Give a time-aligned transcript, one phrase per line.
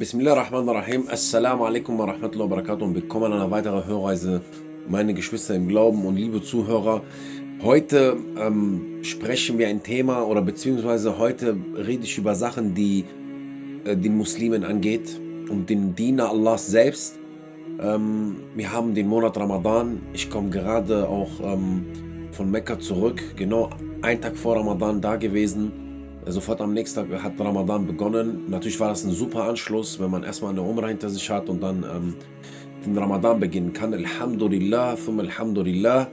[0.00, 4.40] Bismillah rahman rahim Assalamu alaikum wa rahmatullahi wa barakatuh und willkommen an einer weiteren Hörreise,
[4.88, 7.02] meine Geschwister im Glauben und liebe Zuhörer.
[7.62, 13.04] Heute ähm, sprechen wir ein Thema oder beziehungsweise heute rede ich über Sachen, die
[13.84, 17.18] äh, den Muslimen angeht und den Diener Allahs selbst.
[17.78, 20.00] Ähm, wir haben den Monat Ramadan.
[20.14, 21.84] Ich komme gerade auch ähm,
[22.32, 23.68] von Mekka zurück, genau
[24.00, 25.89] einen Tag vor Ramadan da gewesen.
[26.26, 28.44] Sofort am nächsten Tag hat Ramadan begonnen.
[28.48, 31.62] Natürlich war das ein super Anschluss, wenn man erstmal eine Umrah hinter sich hat und
[31.62, 32.14] dann ähm,
[32.84, 33.94] den Ramadan beginnen kann.
[33.94, 36.08] Alhamdulillah, thum Alhamdulillah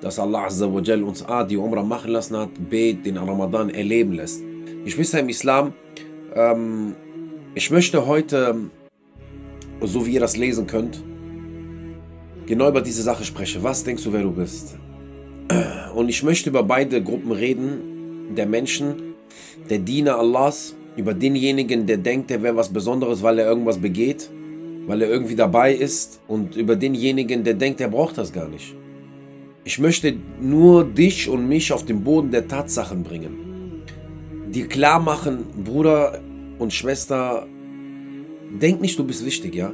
[0.00, 3.70] dass Allah Azza wa Jal uns A, die Umrah machen lassen hat, B, den Ramadan
[3.70, 4.42] erleben lässt.
[4.84, 5.72] Geschwister im Islam,
[6.34, 6.94] ähm,
[7.54, 8.70] ich möchte heute,
[9.82, 11.02] so wie ihr das lesen könnt,
[12.46, 13.62] genau über diese Sache sprechen.
[13.62, 14.76] Was denkst du, wer du bist?
[15.94, 19.09] Und ich möchte über beide Gruppen reden, der Menschen,
[19.68, 24.30] der Diener Allahs, über denjenigen, der denkt, er wäre was Besonderes, weil er irgendwas begeht,
[24.86, 28.74] weil er irgendwie dabei ist, und über denjenigen, der denkt, er braucht das gar nicht.
[29.64, 33.84] Ich möchte nur dich und mich auf den Boden der Tatsachen bringen.
[34.50, 36.20] Dir klar machen, Bruder
[36.58, 37.46] und Schwester,
[38.60, 39.72] denk nicht, du bist wichtig, ja?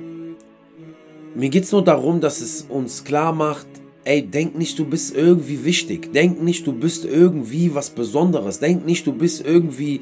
[1.34, 3.66] Mir geht es nur darum, dass es uns klar macht,
[4.06, 6.12] ey, denk nicht, du bist irgendwie wichtig.
[6.12, 8.60] Denk nicht, du bist irgendwie was Besonderes.
[8.60, 10.00] Denk nicht, du bist irgendwie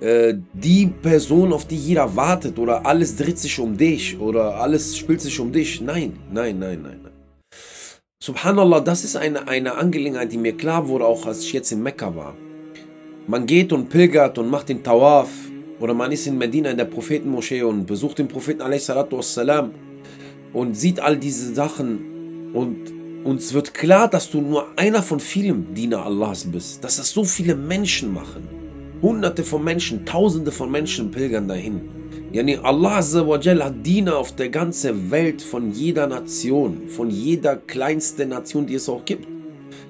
[0.00, 4.96] äh, die Person, auf die jeder wartet oder alles dreht sich um dich oder alles
[4.96, 5.80] spielt sich um dich.
[5.80, 7.00] Nein, nein, nein, nein.
[7.02, 7.12] nein.
[8.18, 11.82] Subhanallah, das ist eine, eine Angelegenheit, die mir klar wurde, auch als ich jetzt in
[11.82, 12.34] Mekka war.
[13.26, 15.28] Man geht und pilgert und macht den Tawaf
[15.80, 19.72] oder man ist in Medina in der Prophetenmoschee und besucht den Propheten wassalam,
[20.54, 22.93] und sieht all diese Sachen und
[23.24, 27.24] uns wird klar, dass du nur einer von vielen Diener Allahs bist, dass das so
[27.24, 28.46] viele Menschen machen.
[29.00, 31.80] Hunderte von Menschen, Tausende von Menschen pilgern dahin.
[32.32, 38.66] Yani Allah hat Diener auf der ganzen Welt von jeder Nation, von jeder kleinsten Nation,
[38.66, 39.26] die es auch gibt.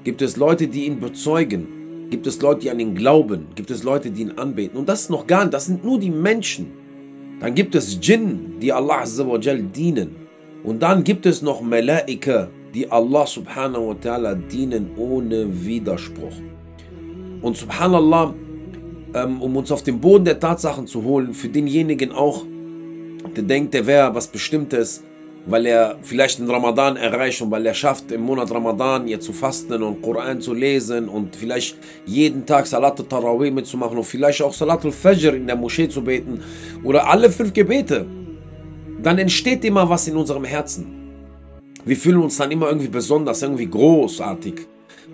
[0.05, 2.09] Gibt es Leute, die ihn bezeugen?
[2.11, 3.47] Gibt es Leute, die an ihn glauben?
[3.55, 4.79] Gibt es Leute, die ihn anbeten?
[4.79, 6.71] Und das ist noch gar nicht, das sind nur die Menschen.
[7.41, 9.05] Dann gibt es Jinn, die Allah
[9.75, 10.17] dienen.
[10.63, 16.35] Und dann gibt es noch Malaika, die Allah subhanahu wa ta'ala dienen ohne Widerspruch.
[17.41, 18.35] Und subhanallah,
[19.15, 22.45] ähm, um uns auf den Boden der Tatsachen zu holen, für denjenigen auch,
[23.37, 25.05] der denkt, der wäre was Bestimmtes,
[25.47, 29.33] weil er vielleicht den Ramadan erreicht und weil er schafft, im Monat Ramadan jetzt zu
[29.33, 34.53] fasten und Koran zu lesen und vielleicht jeden Tag Salat al-Tarawih mitzumachen und vielleicht auch
[34.53, 36.43] Salat al-Fajr in der Moschee zu beten
[36.83, 38.07] oder alle fünf Gebete,
[39.03, 41.04] dann entsteht immer was in unserem Herzen.
[41.85, 44.67] Wir fühlen uns dann immer irgendwie besonders, irgendwie großartig.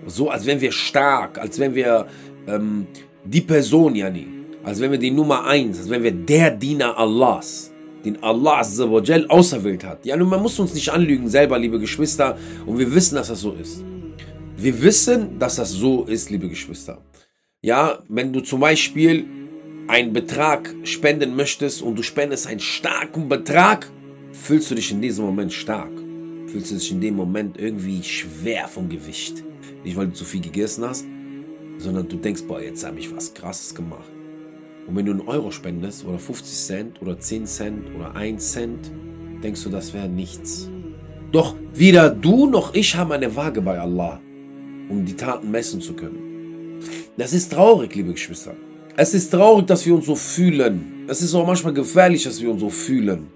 [0.07, 2.07] So, als wären wir stark, als wären wir
[2.47, 2.87] ähm,
[3.25, 4.27] die Person, Yani,
[4.63, 7.71] als wenn wir die Nummer eins, als wenn wir der Diener Allahs,
[8.05, 10.05] den Allah Azzawajal auserwählt hat.
[10.05, 13.41] Ja, nun, man muss uns nicht anlügen selber, liebe Geschwister, und wir wissen, dass das
[13.41, 13.83] so ist.
[14.57, 16.99] Wir wissen, dass das so ist, liebe Geschwister.
[17.61, 19.25] Ja, wenn du zum Beispiel
[19.87, 23.91] einen Betrag spenden möchtest und du spendest einen starken Betrag,
[24.31, 25.91] fühlst du dich in diesem Moment stark.
[26.47, 29.43] Fühlst du dich in dem Moment irgendwie schwer vom Gewicht.
[29.83, 31.05] Nicht, weil du zu viel gegessen hast,
[31.77, 34.11] sondern du denkst, boah, jetzt habe ich was Krasses gemacht.
[34.87, 38.91] Und wenn du einen Euro spendest oder 50 Cent oder 10 Cent oder 1 Cent,
[39.43, 40.69] denkst du, das wäre nichts.
[41.31, 44.19] Doch weder du noch ich haben eine Waage bei Allah,
[44.89, 46.79] um die Taten messen zu können.
[47.17, 48.55] Das ist traurig, liebe Geschwister.
[48.97, 51.05] Es ist traurig, dass wir uns so fühlen.
[51.07, 53.27] Es ist auch manchmal gefährlich, dass wir uns so fühlen.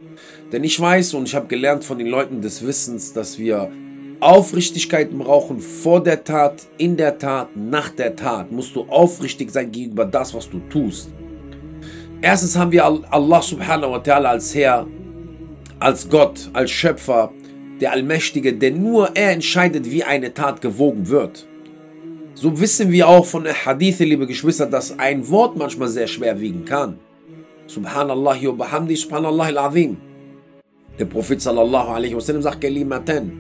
[0.52, 3.72] Denn ich weiß und ich habe gelernt von den Leuten des Wissens, dass wir
[4.20, 8.52] Aufrichtigkeit brauchen vor der Tat, in der Tat, nach der Tat.
[8.52, 11.12] Musst du aufrichtig sein gegenüber das, was du tust.
[12.22, 14.88] Erstens haben wir Allah subhanahu wa ta'ala als Herr,
[15.80, 17.32] als Gott, als Schöpfer,
[17.80, 21.46] der Allmächtige, denn nur er entscheidet, wie eine Tat gewogen wird.
[22.34, 26.40] So wissen wir auch von der Hadith, liebe Geschwister, dass ein Wort manchmal sehr schwer
[26.40, 27.00] wiegen kann.
[27.68, 29.98] Subhanallah wa bihamdi, subhanallah al-azim.
[31.00, 33.32] Der Prophet sallallahu alaihi wasallam sagt Kalimaten.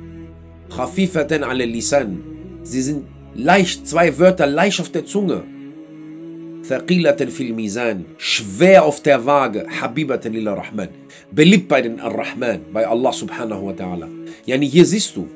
[0.69, 2.19] Khafifatan ala lisan.
[2.63, 3.05] Sie sind
[3.35, 5.43] leicht, zwei Wörter leicht auf der Zunge.
[6.67, 8.05] Thaqilatan fil Mizan.
[8.17, 9.65] Schwer auf der Waage.
[9.69, 10.89] Habibatan lila Rahman.
[11.31, 14.07] Beliebt bei den Ar-Rahman, bei Allah subhanahu wa ta'ala.
[14.45, 15.27] Yani hier siehst du,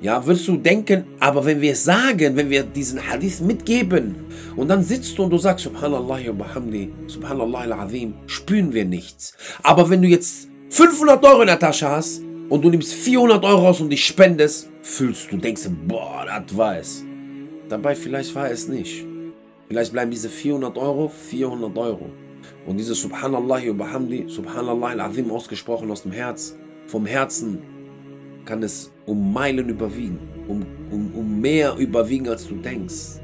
[0.00, 4.16] ja, wirst du denken, aber wenn wir sagen, wenn wir diesen Hadith mitgeben
[4.56, 9.34] und dann sitzt du und du sagst Subhanallah wa bihamdi, Subhanallah al-Azim, spüren wir nichts.
[9.62, 13.66] Aber wenn du jetzt 500 Euro in der Tasche hast und du nimmst 400 Euro
[13.66, 17.04] raus und die spendest, fühlst du, denkst du, boah, das war es.
[17.68, 19.04] Dabei vielleicht war es nicht.
[19.68, 22.10] Vielleicht bleiben diese 400 Euro 400 Euro.
[22.66, 23.60] Und dieses Subhanallah
[23.92, 27.58] Hamdi, Subhanallah al-Azim ausgesprochen aus dem Herz, vom Herzen,
[28.44, 33.20] kann es um Meilen überwiegen, um, um, um mehr überwiegen, als du denkst.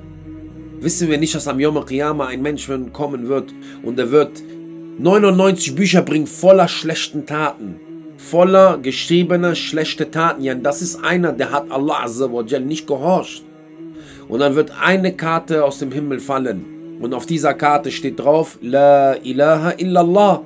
[0.81, 3.55] Wissen wir nicht, dass am Yom Qiyamah ein Mensch kommen wird
[3.85, 4.43] und er wird
[4.99, 7.81] 99 Bücher bringen voller schlechten Taten,
[8.19, 10.43] voller geschriebener schlechte Taten.
[10.43, 13.43] Ja, das ist einer, der hat Allah Azza wa Jal nicht gehorcht.
[14.29, 16.65] Und dann wird eine Karte aus dem Himmel fallen
[17.01, 20.45] und auf dieser Karte steht drauf, La ilaha illallah.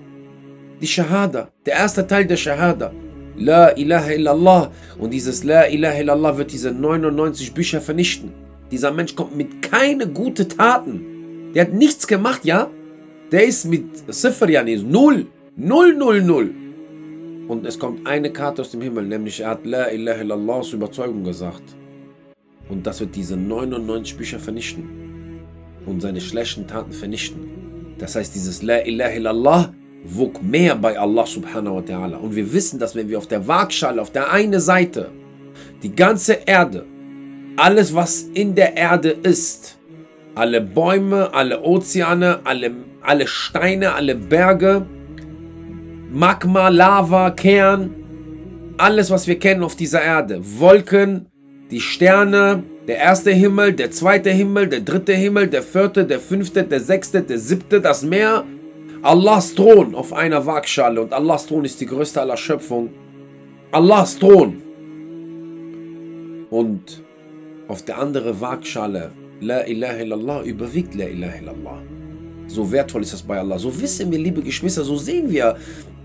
[0.80, 1.48] Die Shahada.
[1.66, 2.92] Der erste Teil der Shahada.
[3.36, 4.70] La ilaha illallah.
[4.98, 8.32] Und dieses La ilaha illallah wird diese 99 Bücher vernichten.
[8.70, 11.52] Dieser Mensch kommt mit keine guten Taten.
[11.54, 12.70] Der hat nichts gemacht, ja?
[13.32, 14.86] Der ist mit Ziffer, ja nicht.
[14.86, 15.26] Null.
[15.56, 16.54] Null, null, null.
[17.48, 20.72] Und es kommt eine Karte aus dem Himmel, nämlich er hat La ilaha illallah aus
[20.72, 21.62] Überzeugung gesagt.
[22.68, 25.40] Und das wird diese 99 Bücher vernichten
[25.86, 27.94] und seine schlechten Taten vernichten.
[27.98, 29.74] Das heißt, dieses La ilaha illallah
[30.04, 32.16] wog mehr bei Allah subhanahu wa ta'ala.
[32.16, 35.10] Und wir wissen, dass wenn wir auf der Waagschale, auf der einen Seite,
[35.82, 36.84] die ganze Erde,
[37.56, 39.78] alles was in der Erde ist,
[40.34, 42.72] alle Bäume, alle Ozeane, alle,
[43.06, 44.86] alle Steine, alle Berge,
[46.10, 47.94] Magma, Lava, Kern,
[48.78, 51.26] alles was wir kennen auf dieser Erde, Wolken,
[51.70, 56.62] die Sterne, der erste Himmel, der zweite Himmel, der dritte Himmel, der vierte, der fünfte,
[56.62, 58.44] der sechste, der siebte, das Meer.
[59.02, 62.90] Allahs Thron auf einer Waagschale und Allahs Thron ist die größte aller Schöpfung.
[63.72, 64.62] Allahs Thron.
[66.50, 67.02] Und
[67.68, 69.10] auf der anderen Waagschale,
[69.40, 71.82] La ilaha illallah, überwiegt La ilaha illallah.
[72.48, 73.58] So wertvoll ist das bei Allah.
[73.58, 75.56] So wissen wir, liebe Geschwister, so sehen wir,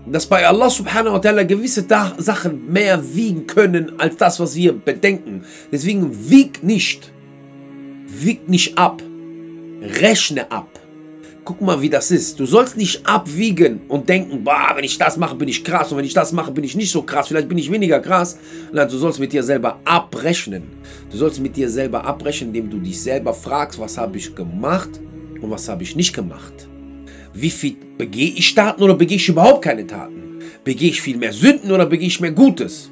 [0.06, 1.86] dass bei Allah subhanahu wa ta'ala gewisse
[2.18, 5.44] Sachen mehr wiegen können als das, was wir bedenken.
[5.70, 7.12] Deswegen wieg nicht.
[8.06, 9.02] Wieg nicht ab.
[9.80, 10.68] Rechne ab.
[11.44, 12.38] Guck mal, wie das ist.
[12.38, 15.98] Du sollst nicht abwiegen und denken, boah, wenn ich das mache, bin ich krass und
[15.98, 17.28] wenn ich das mache, bin ich nicht so krass.
[17.28, 18.38] Vielleicht bin ich weniger krass.
[18.72, 20.64] Nein, du sollst mit dir selber abrechnen.
[21.10, 25.00] Du sollst mit dir selber abrechnen, indem du dich selber fragst, was habe ich gemacht
[25.42, 26.68] und was habe ich nicht gemacht
[27.34, 30.40] wie viel begehe ich Taten oder begehe ich überhaupt keine Taten?
[30.64, 32.90] Begehe ich viel mehr Sünden oder begehe ich mehr Gutes?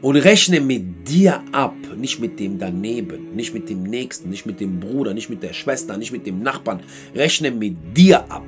[0.00, 4.60] Und rechne mit dir ab, nicht mit dem daneben, nicht mit dem Nächsten, nicht mit
[4.60, 6.80] dem Bruder, nicht mit der Schwester, nicht mit dem Nachbarn.
[7.14, 8.44] Rechne mit dir ab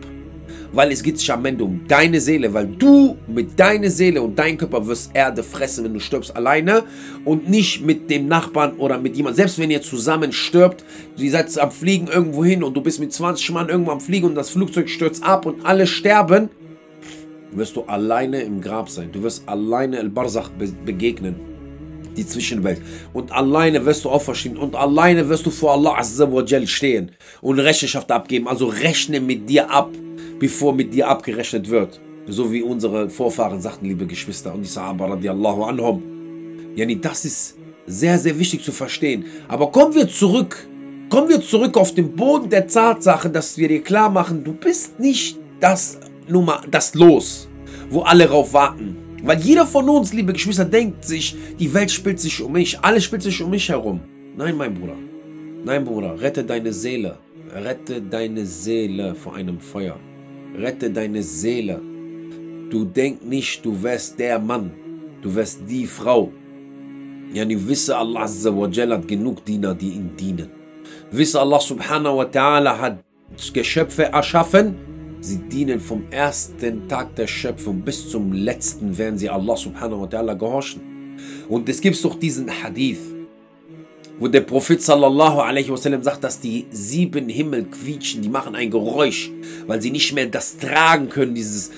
[0.73, 4.39] weil es geht sich am Ende um deine Seele, weil du mit deiner Seele und
[4.39, 6.85] deinem Körper wirst Erde fressen, wenn du stirbst alleine
[7.25, 9.37] und nicht mit dem Nachbarn oder mit jemand.
[9.37, 10.85] Selbst wenn ihr zusammen stirbt,
[11.17, 14.27] ihr seid am Fliegen irgendwo hin und du bist mit 20 Mann irgendwo am Fliegen
[14.27, 16.51] und das Flugzeug stürzt ab und alle sterben,
[17.53, 19.11] wirst du alleine im Grab sein.
[19.13, 20.51] Du wirst alleine El Barzach
[20.85, 21.56] begegnen
[22.17, 22.81] die Zwischenwelt.
[23.13, 27.13] Und alleine wirst du auferstehen und alleine wirst du vor Allah Azza wa Jal stehen
[27.41, 28.49] und Rechenschaft abgeben.
[28.49, 29.91] Also rechne mit dir ab
[30.39, 32.01] bevor mit dir abgerechnet wird.
[32.27, 36.03] So wie unsere Vorfahren sagten, liebe Geschwister und die Sahaba radiallahu anhum.
[36.75, 39.25] Yani, das ist sehr, sehr wichtig zu verstehen.
[39.49, 40.69] Aber kommen wir zurück,
[41.09, 44.99] kommen wir zurück auf den Boden der Tatsache, dass wir dir klar machen, du bist
[44.99, 45.99] nicht das
[46.29, 47.49] Nummer, das Los,
[47.89, 49.06] wo alle rauf warten.
[49.27, 53.05] Weil jeder von uns, liebe Geschwister, denkt sich, die Welt spielt sich um mich, alles
[53.05, 54.01] spielt sich um mich herum.
[54.37, 54.97] Nein, mein Bruder.
[55.65, 57.19] Nein, Bruder, rette deine Seele.
[57.53, 59.99] Rette deine Seele vor einem Feuer
[60.59, 61.81] rette deine Seele.
[62.71, 64.73] Du denk nicht, du wärst der Mann,
[65.23, 66.33] du wärst die Frau.
[67.33, 70.51] Yani wisse Allah Azza wa Jalla hat genug Diener, die ihn dienen.
[71.11, 72.99] Wisse Allah Subhanahu wa Ta'ala hat
[73.53, 74.77] Geschöpfe erschaffen,
[75.21, 80.07] sie dienen vom ersten Tag der Schöpfung bis zum letzten werden sie Allah Subhanahu wa
[80.07, 80.81] Ta'ala gehorchen.
[81.49, 83.01] Und es gibt doch diesen Hadith,
[84.19, 88.71] wo der Prophet sallallahu alaihi wasallam sagt, dass die sieben Himmel quietschen, die machen ein
[88.71, 89.31] Geräusch,
[89.67, 91.71] weil sie nicht mehr das tragen können, dieses,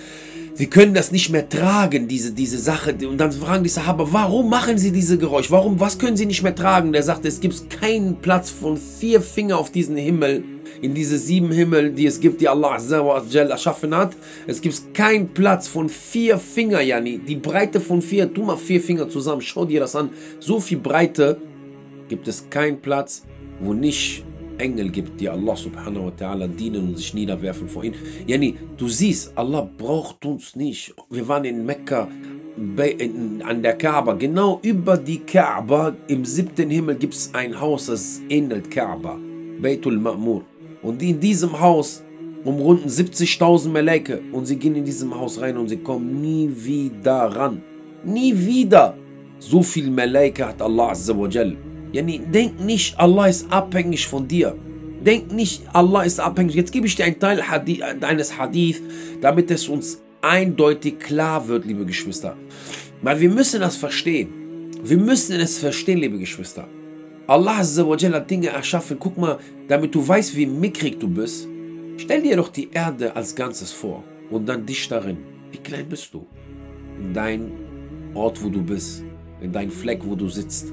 [0.59, 2.95] sie können das nicht mehr tragen, diese, diese Sache.
[3.09, 5.51] Und dann fragen die Sahaba, warum machen sie diese Geräusch?
[5.51, 6.93] Warum, was können sie nicht mehr tragen?
[6.93, 10.43] Der sagt, es gibt keinen Platz von vier Finger auf diesen Himmel,
[10.83, 14.17] in diese sieben Himmel, die es gibt, die Allah Azza wa Jal erschaffen hat.
[14.47, 17.19] Es gibt keinen Platz von vier Finger, Yani.
[17.19, 20.11] Die Breite von vier, tu mal vier Finger zusammen, schau dir das an.
[20.41, 21.41] So viel Breite
[22.09, 23.25] gibt es keinen Platz,
[23.61, 24.25] wo nicht
[24.59, 27.95] Engel gibt, die Allah subhanahu wa ta'ala dienen und sich niederwerfen vor ihm.
[28.27, 30.95] Yani, du siehst, Allah braucht uns nicht.
[31.11, 32.09] Wir waren in Mekka
[32.77, 37.59] bei, in, an der Kaaba, genau über die Kaaba, im siebten Himmel gibt es ein
[37.61, 39.19] Haus, das ähnelt Kaaba,
[39.61, 40.43] Beitul Ma'mur.
[40.83, 42.03] Und in diesem Haus
[42.45, 47.25] umrunden 70.000 Meleke und sie gehen in diesem Haus rein und sie kommen nie wieder
[47.37, 47.63] ran.
[48.05, 48.95] Nie wieder.
[49.39, 51.29] So viel Meleke hat Allah Azza wa.
[51.93, 54.57] Yani, denk nicht, Allah ist abhängig von dir.
[55.05, 56.55] Denk nicht, Allah ist abhängig.
[56.55, 58.83] Jetzt gebe ich dir einen Teil Hadith, deines Hadith,
[59.21, 62.37] damit es uns eindeutig klar wird, liebe Geschwister.
[63.03, 64.29] Weil wir müssen das verstehen.
[64.83, 66.69] Wir müssen es verstehen, liebe Geschwister.
[67.27, 68.97] Allah hat Dinge erschaffen.
[68.99, 71.47] Guck mal, damit du weißt, wie mickrig du bist.
[71.99, 75.19] Stell dir doch die Erde als Ganzes vor und dann dich darin.
[75.51, 76.27] Wie klein bist du?
[76.99, 77.53] In dein
[78.15, 79.05] Ort, wo du bist,
[79.41, 80.73] in dein Fleck, wo du sitzt.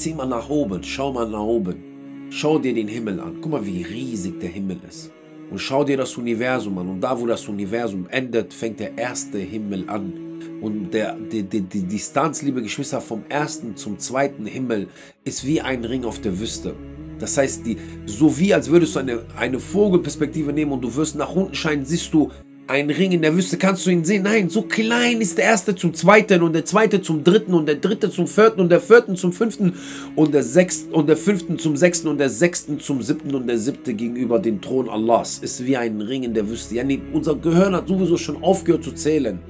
[0.00, 2.30] Zieh mal nach oben, schau mal nach oben.
[2.30, 3.36] Schau dir den Himmel an.
[3.42, 5.10] Guck mal, wie riesig der Himmel ist.
[5.50, 6.88] Und schau dir das Universum an.
[6.88, 10.14] Und da, wo das Universum endet, fängt der erste Himmel an.
[10.62, 14.88] Und der, die, die, die Distanz, liebe Geschwister, vom ersten zum zweiten Himmel
[15.24, 16.74] ist wie ein Ring auf der Wüste.
[17.18, 17.76] Das heißt, die,
[18.06, 21.84] so wie als würdest du eine, eine Vogelperspektive nehmen und du wirst nach unten scheinen,
[21.84, 22.30] siehst du
[22.70, 24.22] ein Ring in der Wüste, kannst du ihn sehen?
[24.22, 27.74] Nein, so klein ist der erste zum zweiten und der zweite zum dritten und der
[27.74, 29.74] dritte zum vierten und der vierten zum fünften
[30.14, 33.58] und der sechsten und der fünften zum sechsten und der sechsten zum siebten und der
[33.58, 35.38] siebte gegenüber dem Thron Allahs.
[35.38, 36.76] Ist wie ein Ring in der Wüste.
[36.76, 39.40] Ja, nee, unser Gehirn hat sowieso schon aufgehört zu zählen.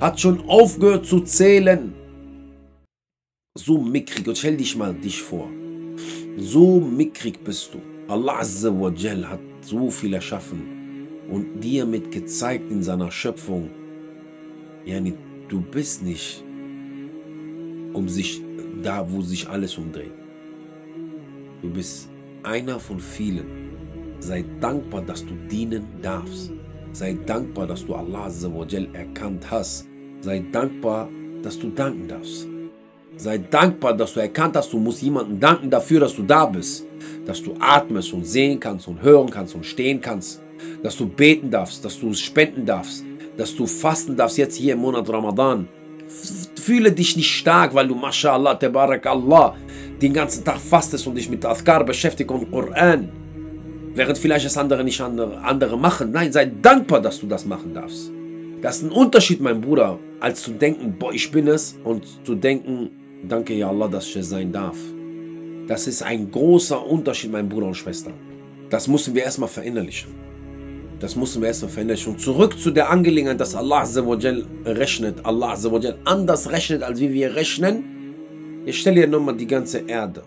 [0.00, 1.92] Hat schon aufgehört zu zählen.
[3.54, 5.50] So mickrig, und stell dich mal dich vor.
[6.38, 7.80] So mickrig bist du.
[8.10, 10.79] Allah Azza wa Jal hat so viel erschaffen
[11.30, 13.70] und dir mit gezeigt in seiner Schöpfung,
[14.84, 15.14] yani,
[15.48, 16.44] du bist nicht
[17.92, 18.42] um sich
[18.82, 20.12] da, wo sich alles umdreht.
[21.62, 22.08] Du bist
[22.42, 23.70] einer von vielen.
[24.18, 26.50] Sei dankbar, dass du dienen darfst.
[26.92, 28.28] Sei dankbar, dass du Allah
[28.92, 29.86] erkannt hast.
[30.20, 31.08] Sei dankbar,
[31.42, 32.46] dass du danken darfst.
[33.16, 36.86] Sei dankbar, dass du erkannt hast, du musst jemandem danken dafür, dass du da bist.
[37.26, 40.42] Dass du atmest und sehen kannst und hören kannst und stehen kannst
[40.82, 43.04] dass du beten darfst, dass du spenden darfst,
[43.36, 45.68] dass du fasten darfst jetzt hier im Monat Ramadan.
[46.56, 49.56] Fühle dich nicht stark, weil du, mashallah, tabarak Allah,
[50.00, 53.08] den ganzen Tag fastest und dich mit Azkar beschäftigst und Koran.
[53.94, 56.12] Während vielleicht das andere nicht andere, andere machen.
[56.12, 58.10] Nein, sei dankbar, dass du das machen darfst.
[58.62, 62.34] Das ist ein Unterschied, mein Bruder, als zu denken, boah, ich bin es, und zu
[62.34, 62.90] denken,
[63.26, 64.76] danke ja Allah, dass ich es sein darf.
[65.66, 68.12] Das ist ein großer Unterschied, mein Bruder und Schwester.
[68.68, 70.10] Das müssen wir erstmal verinnerlichen.
[71.00, 71.98] Das mussten wir erstmal verändern.
[72.06, 73.88] Und zurück zu der Angelegenheit, dass Allah
[74.64, 75.24] rechnet.
[75.24, 75.58] Allah
[76.04, 77.84] anders rechnet, als wie wir rechnen.
[78.66, 80.22] Ich stelle dir nochmal die ganze Erde.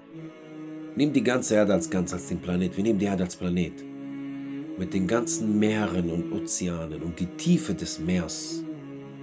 [0.95, 2.75] Nimm die ganze Erde als ganz, als den Planet.
[2.75, 3.73] Wir nehmen die Erde als Planet.
[4.79, 8.63] Mit den ganzen Meeren und Ozeanen und die Tiefe des Meers.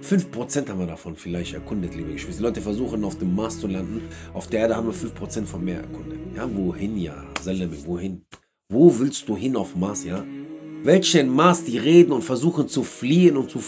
[0.01, 2.41] 5% haben wir davon vielleicht erkundet, liebe Geschwister.
[2.41, 4.01] Die Leute versuchen auf dem Mars zu landen.
[4.33, 6.19] Auf der Erde haben wir 5% vom Meer erkundet.
[6.35, 7.25] Ja, wohin, ja?
[7.41, 8.21] Salami, wohin?
[8.71, 10.23] Wo willst du hin auf Mars, ja?
[10.83, 13.59] Welchen Maß die reden und versuchen zu fliehen und zu,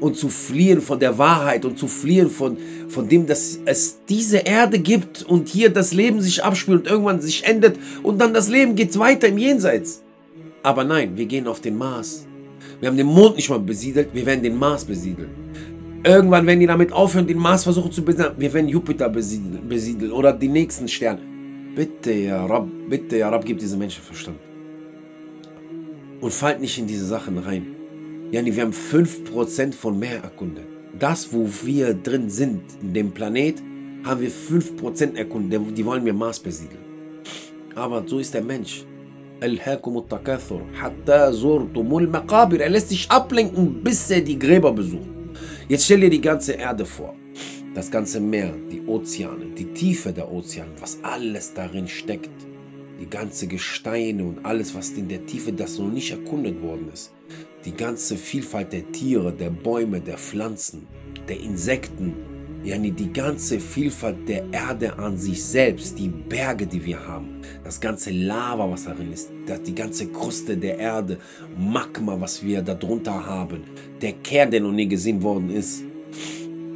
[0.00, 2.56] und zu fliehen von der Wahrheit und zu fliehen von,
[2.88, 7.20] von dem, dass es diese Erde gibt und hier das Leben sich abspielt und irgendwann
[7.20, 10.02] sich endet und dann das Leben geht weiter im Jenseits.
[10.62, 12.26] Aber nein, wir gehen auf den Mars.
[12.80, 15.30] Wir haben den Mond nicht mal besiedelt, wir werden den Mars besiedeln.
[16.04, 18.34] Irgendwann werden die damit aufhören, den Mars versuchen zu besiedeln.
[18.38, 21.20] Wir werden Jupiter besiedeln, besiedeln oder die nächsten Sterne.
[21.74, 24.47] Bitte, ja Rab, bitte, ja Rab, gib diese Menschen Verstand
[26.20, 27.74] und fallt nicht in diese Sachen rein.
[28.30, 30.66] Yani, wir haben 5% von Meer erkundet.
[30.98, 33.62] Das, wo wir drin sind, in dem Planet,
[34.04, 35.76] haben wir 5% erkundet.
[35.76, 36.84] Die wollen wir Mars besiedeln.
[37.74, 38.84] Aber so ist der Mensch.
[39.40, 39.48] Er
[42.70, 45.08] lässt sich ablenken, bis er die Gräber besucht.
[45.68, 47.14] Jetzt stell dir die ganze Erde vor.
[47.74, 52.48] Das ganze Meer, die Ozeane, die Tiefe der Ozeane, was alles darin steckt
[53.00, 57.12] die ganze Gesteine und alles, was in der Tiefe, das noch nicht erkundet worden ist,
[57.64, 60.86] die ganze Vielfalt der Tiere, der Bäume, der Pflanzen,
[61.28, 62.14] der Insekten,
[62.64, 67.80] yani die ganze Vielfalt der Erde an sich selbst, die Berge, die wir haben, das
[67.80, 69.30] ganze Lava, was darin ist,
[69.66, 71.18] die ganze Kruste der Erde,
[71.56, 73.62] Magma, was wir darunter haben,
[74.00, 75.84] der Kern, der noch nie gesehen worden ist,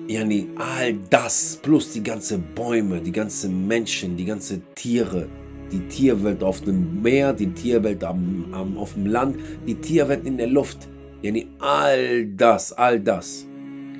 [0.09, 5.29] yani all das plus die ganze Bäume, die ganzen Menschen, die ganze Tiere,
[5.73, 9.37] die Tierwelt auf dem Meer, die Tierwelt am, am, auf dem Land,
[9.67, 10.89] die Tierwelt in der Luft.
[11.23, 13.47] Yani all das, all das.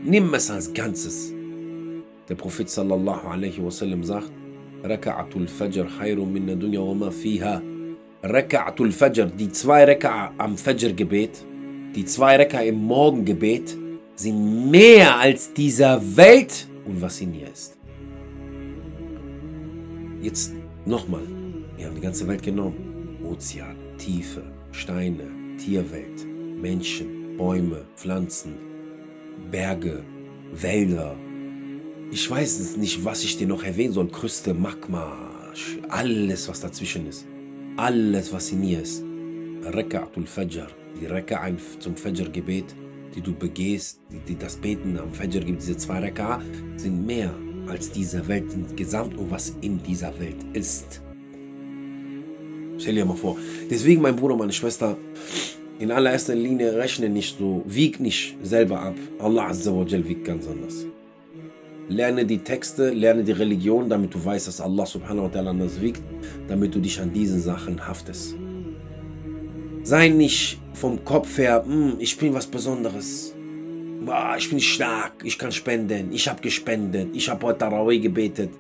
[0.05, 1.33] Nimm es als Ganzes.
[2.29, 4.31] Der Prophet sallallahu alaihi wasallam sagt,
[4.83, 7.63] Raka'atul Fajr khayrun min dunya wa ma fiha.
[8.23, 11.45] Raka'atul Fajr, die zwei Raka am Fajr-Gebet,
[11.95, 13.77] die zwei Raka im Morgengebet,
[14.17, 17.79] sind mehr als dieser Welt und was in ihr ist.
[20.21, 20.53] Jetzt
[20.85, 21.42] nochmal.
[21.83, 23.19] Wir haben die ganze Welt genommen.
[23.25, 25.27] Ozean, Tiefe, Steine,
[25.59, 26.25] Tierwelt,
[26.57, 28.55] Menschen, Bäume, Pflanzen,
[29.51, 30.05] Berge,
[30.53, 31.17] Wälder.
[32.13, 34.07] Ich weiß es nicht, was ich dir noch erwähnen soll.
[34.07, 35.13] Krüste, Magma,
[35.89, 37.27] alles, was dazwischen ist.
[37.77, 39.03] alles, was in ihr ist.
[39.65, 40.69] Raka'atul Fajr,
[41.01, 42.77] die Raka'a zum Fajr-Gebet,
[43.13, 46.41] die du begehst, die, die, das Beten am Fajr gibt, diese zwei Raka'a,
[46.77, 47.35] sind mehr
[47.67, 51.03] als diese Welt insgesamt und was in dieser Welt ist.
[52.83, 53.37] Stell dir mal vor.
[53.71, 54.97] Deswegen, mein Bruder, meine Schwester,
[55.79, 58.97] in allererster Linie rechne nicht so, wieg nicht selber ab.
[59.21, 60.87] Allah Azza wa Jal wiegt ganz anders.
[61.89, 65.81] Lerne die Texte, lerne die Religion, damit du weißt, dass Allah subhanahu wa ta'ala anders
[65.81, 66.03] wiegt,
[66.49, 68.35] damit du dich an diesen Sachen haftest.
[69.85, 73.33] Sei nicht vom Kopf her, hm, ich bin was Besonderes.
[74.39, 78.51] Ich bin stark, ich kann spenden, ich habe gespendet, ich habe heute Tarawih gebetet.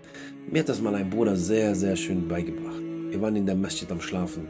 [0.49, 2.91] Mir hat das mal ein Bruder sehr, sehr schön beigebracht.
[3.12, 4.47] Wir waren in der Masjid am Schlafen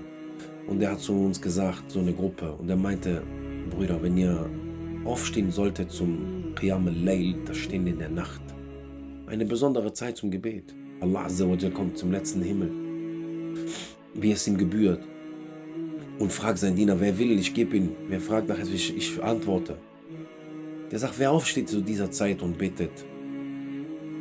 [0.69, 3.25] und er hat zu uns gesagt, so eine Gruppe, und er meinte,
[3.69, 4.49] Brüder, wenn ihr
[5.05, 8.41] aufstehen solltet zum Qiyam al-Layl, das Stehen in der Nacht,
[9.27, 10.77] eine besondere Zeit zum Gebet.
[11.01, 12.71] Allah Azza kommt zum letzten Himmel,
[14.15, 15.03] wie es ihm gebührt.
[16.21, 17.91] Und fragt seinen Diener, wer will, ich gebe ihn.
[18.07, 19.77] Wer fragt nach, ich, ich antworte.
[20.93, 22.93] Der sagt, wer aufsteht zu dieser Zeit und betet,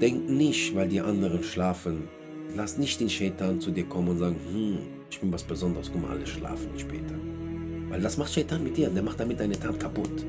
[0.01, 2.07] denk nicht, weil die anderen schlafen.
[2.55, 4.77] Lass nicht den Shaitan zu dir kommen und sagen, hm,
[5.09, 7.15] ich bin was Besonderes, guck mal, alle schlafen später.
[7.89, 10.25] Weil das macht Shaitan mit dir, der macht damit deine Tat kaputt.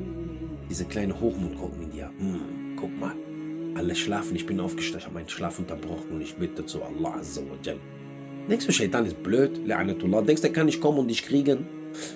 [0.70, 3.12] Diese kleine Hochmut kommt mit dir, hm, guck mal,
[3.74, 7.16] alle schlafen, ich bin aufgestanden, ich habe meinen Schlaf unterbrochen und ich bitte zu Allah
[7.16, 7.78] Azza wa Jal.
[8.48, 9.60] Denkst du, Shaitan ist blöd?
[9.66, 11.66] Denkst du, er kann nicht kommen und dich kriegen?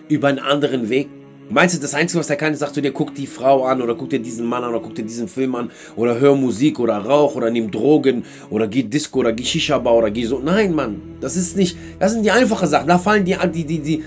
[0.09, 1.09] Über einen anderen Weg?
[1.49, 3.81] Meinst du, das Einzige, was er kann, ist, sagt zu dir, guck die Frau an
[3.81, 6.81] oder guck dir diesen Mann an oder guck dir diesen Film an oder hör Musik
[6.81, 10.41] oder Rauch oder nimm Drogen oder geh Disco oder geh Shisha-Bar oder geh so.
[10.41, 12.89] Nein, Mann, das ist nicht, das sind die einfachen Sachen.
[12.89, 14.03] Da fallen die, die, die, die,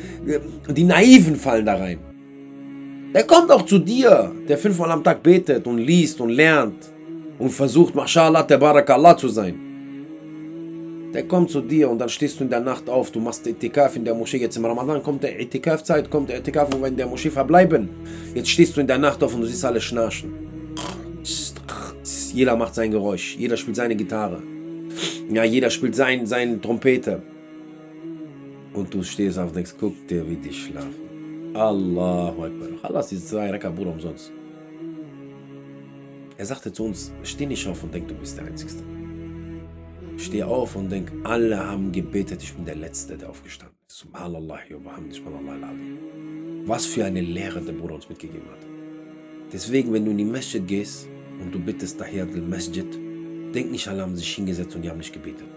[0.70, 2.00] die Naiven fallen da rein.
[3.14, 6.92] Der kommt auch zu dir, der fünfmal am Tag betet und liest und lernt
[7.40, 9.69] und versucht, Mashallah, der Barakallah zu sein.
[11.14, 13.96] Der kommt zu dir und dann stehst du in der Nacht auf, du machst Etikaf
[13.96, 14.38] in der Moschee.
[14.38, 17.90] Jetzt im Ramadan kommt der Etikaf-Zeit, kommt der Etikaf, wo wir in der Moschee verbleiben.
[18.36, 20.32] Jetzt stehst du in der Nacht auf und du siehst alle schnarchen.
[22.34, 24.44] Jeder macht sein Geräusch, jeder spielt seine Gitarre.
[25.32, 27.22] Ja, jeder spielt sein, seine Trompete.
[28.74, 31.56] Und du stehst auf und denkst, guck dir, wie die schlafen.
[31.56, 32.70] Allahu Akbar.
[32.84, 34.32] Allah diese zwei Rekka Bruder umsonst.
[36.38, 38.99] Er sagte zu uns, steh nicht auf und denk, du bist der Einzige.
[40.20, 44.00] Steh auf und denk, alle haben gebetet, ich bin der Letzte, der aufgestanden ist.
[44.00, 44.60] Subhanallah,
[45.12, 45.74] subhanallah,
[46.66, 48.68] Was für eine Lehre der Bruder uns mitgegeben hat.
[49.54, 51.08] Deswegen, wenn du in die Masjid gehst
[51.40, 52.86] und du bittest daher den Masjid,
[53.56, 55.48] denk nicht, alle haben sich hingesetzt und die haben nicht gebetet.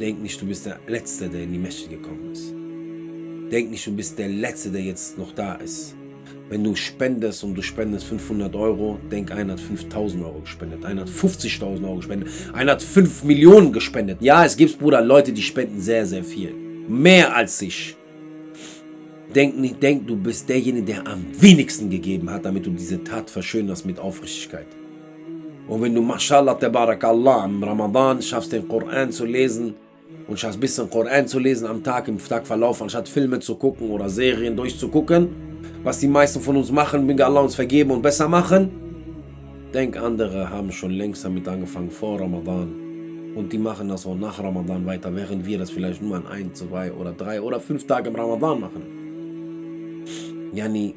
[0.00, 2.54] Denk nicht, du bist der Letzte, der in die Masjid gekommen ist.
[3.52, 5.94] Denk nicht, du bist der Letzte, der jetzt noch da ist.
[6.48, 11.02] Wenn du spendest und du spendest 500 Euro, denk, einer hat 5000 Euro gespendet, einer
[11.02, 14.18] hat 50.000 Euro gespendet, einer hat 5 Millionen gespendet.
[14.20, 16.52] Ja, es gibt, Bruder, Leute, die spenden sehr, sehr viel.
[16.88, 17.96] Mehr als ich.
[19.32, 23.30] Denk nicht, denk, du bist derjenige, der am wenigsten gegeben hat, damit du diese Tat
[23.30, 24.66] verschönerst mit Aufrichtigkeit.
[25.68, 29.74] Und wenn du, mashallah, tabarakallah, im Ramadan schaffst, den Koran zu lesen
[30.26, 33.88] und schaffst ein bisschen Koran zu lesen am Tag, im Tagverlauf, anstatt Filme zu gucken
[33.90, 35.49] oder Serien durchzugucken,
[35.82, 38.70] was die meisten von uns machen, möge Allah uns vergeben und besser machen.
[39.72, 42.68] Denk, andere haben schon längst damit angefangen vor Ramadan.
[43.36, 46.52] Und die machen das auch nach Ramadan weiter, während wir das vielleicht nur an ein,
[46.54, 48.82] zwei oder drei oder fünf Tage im Ramadan machen.
[50.52, 50.94] Yani,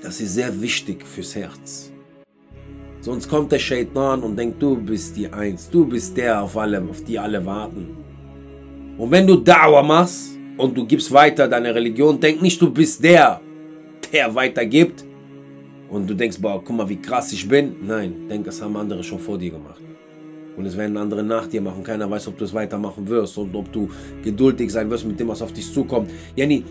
[0.00, 1.92] das ist sehr wichtig fürs Herz.
[3.00, 6.80] Sonst kommt der Shaitan und denkt, du bist die Eins, du bist der, auf, alle,
[6.82, 7.96] auf die alle warten.
[8.98, 13.02] Und wenn du Da'wah machst und du gibst weiter deine Religion, denk nicht, du bist
[13.02, 13.40] der,
[14.12, 15.04] der weitergibt
[15.88, 17.76] und du denkst, boah, guck mal, wie krass ich bin.
[17.82, 19.80] Nein, denk, das haben andere schon vor dir gemacht.
[20.56, 21.82] Und es werden andere nach dir machen.
[21.82, 23.90] Keiner weiß, ob du es weitermachen wirst und ob du
[24.22, 26.10] geduldig sein wirst mit dem, was auf dich zukommt.
[26.34, 26.64] Jenny,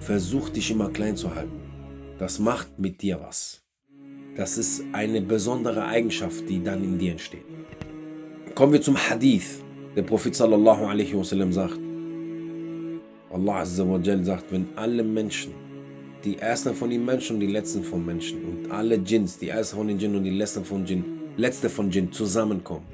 [0.00, 1.60] versuch dich immer klein zu halten.
[2.18, 3.62] Das macht mit dir was.
[4.36, 7.44] Das ist eine besondere Eigenschaft, die dann in dir entsteht.
[8.54, 9.62] Kommen wir zum Hadith.
[9.94, 11.78] Der Prophet sallallahu alaihi wasallam sagt,
[13.30, 15.52] Allah azza wa jal sagt, wenn alle Menschen
[16.24, 19.76] die ersten von den Menschen und die letzten von Menschen und alle Djinns, die ersten
[19.76, 21.04] von den Djinn und die letzten von Djinn,
[21.36, 22.84] letzte von Djinn zusammenkommen.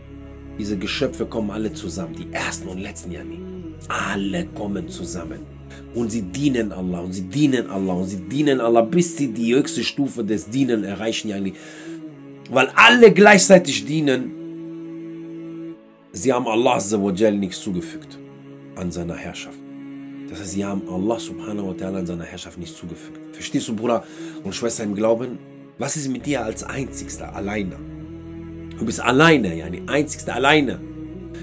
[0.58, 3.38] Diese Geschöpfe kommen alle zusammen, die ersten und letzten Yani.
[3.88, 5.40] Alle kommen zusammen
[5.94, 9.54] und sie dienen Allah und sie dienen Allah und sie dienen Allah, bis sie die
[9.54, 11.52] höchste Stufe des Dienen erreichen Yani.
[12.50, 14.32] Weil alle gleichzeitig dienen,
[16.12, 16.80] sie haben Allah
[17.30, 18.18] nichts zugefügt
[18.74, 19.67] an seiner Herrschaft.
[20.28, 23.18] Das heißt, sie haben Allah subhanahu wa ta'ala in seiner Herrschaft nicht zugefügt.
[23.32, 24.04] Verstehst du, Bruder
[24.44, 25.38] und Schwester im Glauben?
[25.78, 27.76] Was ist mit dir als Einzigster, alleine?
[28.78, 30.80] Du bist alleine, ja, die Einzigste, alleine.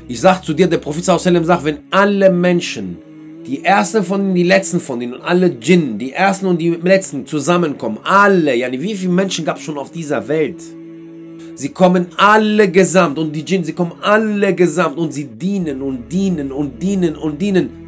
[0.08, 2.98] Ich sag zu dir, der Prophet sagt, wenn alle Menschen
[3.46, 6.72] die ersten von denen, die letzten von denen und alle Djinn, die ersten und die
[6.72, 10.62] letzten zusammenkommen, alle, yani wie viele Menschen gab es schon auf dieser Welt?
[11.56, 16.12] Sie kommen alle gesamt und die Djinn, sie kommen alle gesamt und sie dienen und
[16.12, 17.85] dienen und dienen und dienen,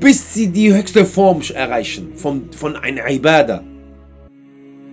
[0.00, 3.62] bis sie die höchste Form erreichen von, von einer Ibadah.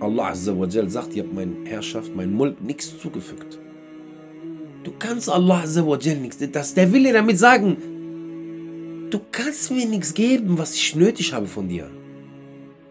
[0.00, 3.58] Allah Azza wa Jal sagt, ihr habt meine Herrschaft, mein Mulk nichts zugefügt.
[4.84, 7.76] Du kannst Allah Azza wa Jal nichts, das, der will dir damit sagen,
[9.10, 11.88] du kannst mir nichts geben, was ich nötig habe von dir.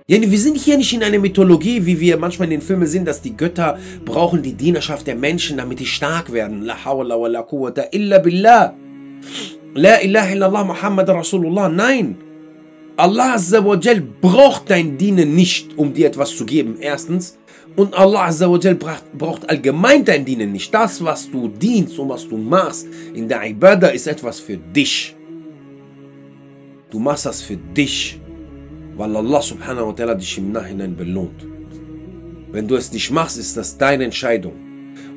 [0.08, 3.06] Ja, wir sind hier nicht in einer Mythologie, wie wir manchmal in den Filmen sehen,
[3.06, 6.62] dass die Götter brauchen die Dienerschaft der Menschen, damit die stark werden.
[6.62, 8.75] La hawla wa la quwwata illa billah.
[9.75, 11.69] La ilaha illallah Muhammad Rasulullah.
[11.69, 12.17] Nein.
[12.97, 16.77] Allah Azza wa Jal braucht dein Dienen nicht, um dir etwas zu geben.
[16.79, 17.38] Erstens.
[17.75, 20.73] Und Allah Azza wa Jal braucht allgemein dein Dienen nicht.
[20.73, 25.15] Das, was du dienst und was du machst in der Ibadah, ist etwas für dich.
[26.89, 28.19] Du machst das für dich
[28.97, 31.45] weil Allah subhanahu wa ta'ala dich im Nachhinein belohnt.
[32.51, 34.53] Wenn du es nicht machst, ist das deine Entscheidung.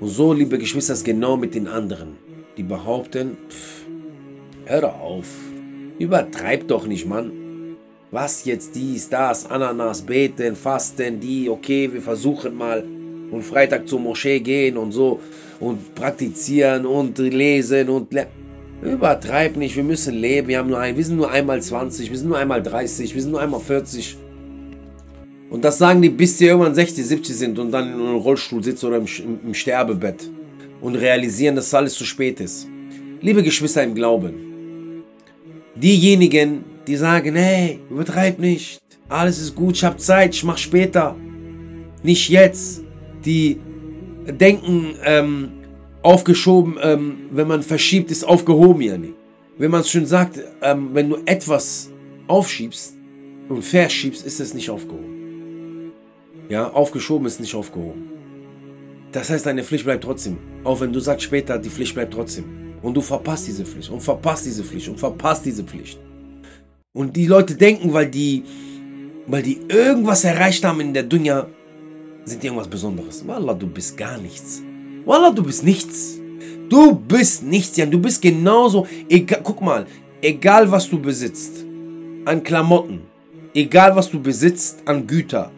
[0.01, 2.17] Und so, liebe Geschwister, ist genau mit den anderen,
[2.57, 3.87] die behaupten, pff,
[4.69, 5.27] hör auf,
[5.99, 7.33] übertreib doch nicht, Mann.
[8.11, 12.85] Was jetzt dies, das, Ananas, beten, fasten, die, okay, wir versuchen mal
[13.31, 15.21] und Freitag zur Moschee gehen und so
[15.61, 18.31] und praktizieren und lesen und lernen.
[18.81, 22.17] Übertreib nicht, wir müssen leben, wir haben nur ein, wir sind nur einmal 20, wir
[22.17, 24.17] sind nur einmal 30, wir sind nur einmal 40.
[25.51, 28.63] Und das sagen die, bis sie irgendwann 60, 70 sind und dann in einem Rollstuhl
[28.63, 29.07] sitzen oder im,
[29.45, 30.31] im, Sterbebett
[30.81, 32.69] und realisieren, dass alles zu spät ist.
[33.21, 34.48] Liebe Geschwister im Glauben,
[35.81, 41.17] diejenigen, die sagen, hey, übertreib nicht, alles ist gut, ich habe Zeit, ich mach später,
[42.03, 42.83] nicht jetzt,
[43.25, 43.59] die
[44.27, 45.51] denken, ähm,
[46.03, 49.15] aufgeschoben, ähm, wenn man verschiebt, ist aufgehoben, nicht.
[49.59, 51.91] Wenn man es schon sagt, ähm, wenn du etwas
[52.29, 52.97] aufschiebst
[53.49, 55.93] und verschiebst, ist es nicht aufgehoben.
[56.49, 58.11] Ja, aufgeschoben ist nicht aufgehoben.
[59.13, 60.39] Das heißt, deine Pflicht bleibt trotzdem.
[60.65, 62.68] Auch wenn du sagst später, die Pflicht bleibt trotzdem.
[62.83, 65.99] Und du verpasst diese Pflicht und verpasst diese Pflicht und verpasst diese Pflicht.
[66.93, 68.45] Und die Leute denken, weil die,
[69.27, 71.47] weil die irgendwas erreicht haben in der Dunya,
[72.25, 73.27] sind irgendwas Besonderes.
[73.27, 74.63] Wallah, du bist gar nichts.
[75.05, 76.19] Wallah, du bist nichts.
[76.69, 77.91] Du bist nichts, Jan.
[77.91, 78.87] Du bist genauso.
[79.09, 79.87] Egal, guck mal,
[80.21, 81.65] egal was du besitzt
[82.25, 83.01] an Klamotten,
[83.55, 85.51] egal was du besitzt an Güter,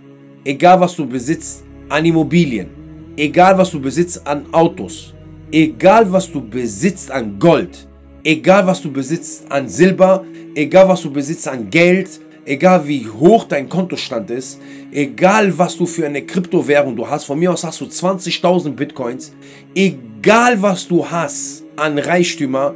[0.45, 2.69] egal was du besitzt an Immobilien,
[3.17, 5.15] egal was du besitzt an Autos,
[5.53, 7.89] egal was du besitzt an Gold,
[8.25, 13.45] egal was du besitzt an Silber, egal was du besitzt an Geld, egal wie hoch
[13.45, 14.61] dein Kontostand ist,
[14.93, 19.33] egal was du für eine Kryptowährung du hast, von mir aus hast du 20.000 Bitcoins,
[19.75, 22.75] egal was du hast an Reichtümer,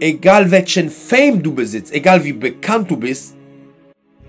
[0.00, 3.34] egal welchen Fame du besitzt, egal wie bekannt du bist,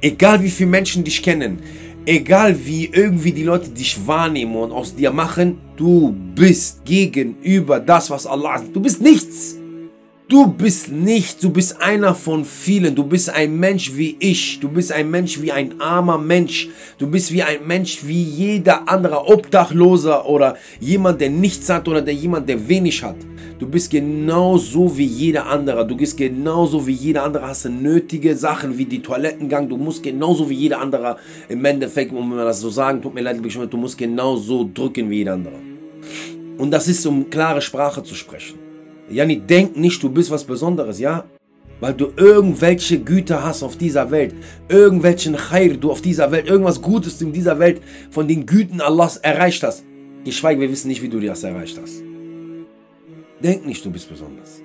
[0.01, 1.59] egal wie viele Menschen dich kennen,
[2.07, 8.09] egal wie irgendwie die Leute dich wahrnehmen und aus dir machen, du bist gegenüber das,
[8.09, 8.75] was Allah sagt.
[8.75, 9.57] Du bist nichts.
[10.29, 12.95] Du bist nicht, du bist einer von vielen.
[12.95, 14.59] Du bist ein Mensch wie ich.
[14.59, 16.67] Du bist ein Mensch wie ein armer Mensch.
[16.97, 22.01] Du bist wie ein Mensch wie jeder andere Obdachloser oder jemand, der nichts hat oder
[22.01, 23.15] der jemand, der wenig hat.
[23.59, 25.85] Du bist genauso wie jeder andere.
[25.87, 27.47] Du bist genauso wie jeder andere.
[27.47, 29.67] Hast nötige Sachen wie die Toilettengang.
[29.67, 31.17] Du musst genauso wie jeder andere
[31.49, 35.17] im Endeffekt, wenn wir das so sagen, tut mir leid, du musst genauso drücken wie
[35.17, 35.55] jeder andere.
[36.59, 38.59] Und das ist, um klare Sprache zu sprechen.
[39.09, 41.23] Jani, denk nicht, du bist was Besonderes, ja?
[41.79, 44.35] Weil du irgendwelche Güter hast auf dieser Welt,
[44.67, 49.17] irgendwelchen Khair du auf dieser Welt, irgendwas Gutes in dieser Welt von den Güten Allahs
[49.17, 49.83] erreicht hast.
[50.23, 52.06] Geschweige, wir wissen nicht, wie du das erreicht hast.
[53.43, 54.61] Denk nicht, du bist besonders.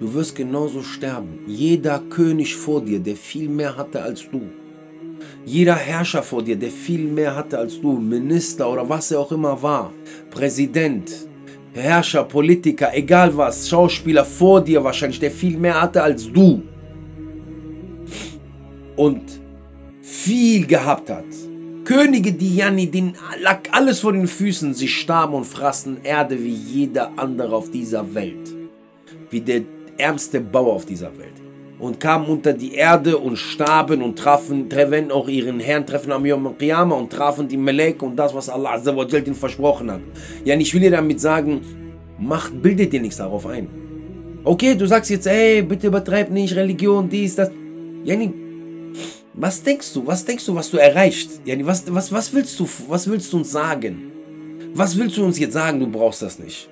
[0.00, 1.40] Du wirst genauso sterben.
[1.46, 4.42] Jeder König vor dir, der viel mehr hatte als du.
[5.44, 7.98] Jeder Herrscher vor dir, der viel mehr hatte als du.
[7.98, 9.92] Minister oder was er auch immer war.
[10.30, 11.10] Präsident,
[11.72, 16.62] Herrscher, Politiker, egal was, Schauspieler vor dir wahrscheinlich, der viel mehr hatte als du
[18.96, 19.22] und
[20.02, 21.24] viel gehabt hat.
[21.88, 26.52] Könige, die Janni, denen lag alles vor den Füßen, sie starben und fraßen Erde wie
[26.52, 28.54] jeder andere auf dieser Welt.
[29.30, 29.62] Wie der
[29.96, 31.32] ärmste Bauer auf dieser Welt.
[31.78, 36.26] Und kamen unter die Erde und starben und trafen, treffen auch ihren Herrn, treffen am
[36.26, 40.02] Yom Qiyamah und trafen die Melek und das, was Allah Azza ihnen versprochen hat.
[40.44, 41.62] Ja, ich will dir damit sagen,
[42.18, 43.66] macht, bildet dir nichts darauf ein.
[44.44, 47.50] Okay, du sagst jetzt, ey, bitte übertreib nicht, Religion, dies, das.
[48.04, 48.47] Jani,
[49.40, 50.04] was denkst du?
[50.04, 51.40] Was denkst du, was du erreichst?
[51.44, 54.10] Jani, was, was, was willst du, was willst du uns sagen?
[54.74, 56.68] Was willst du uns jetzt sagen, du brauchst das nicht?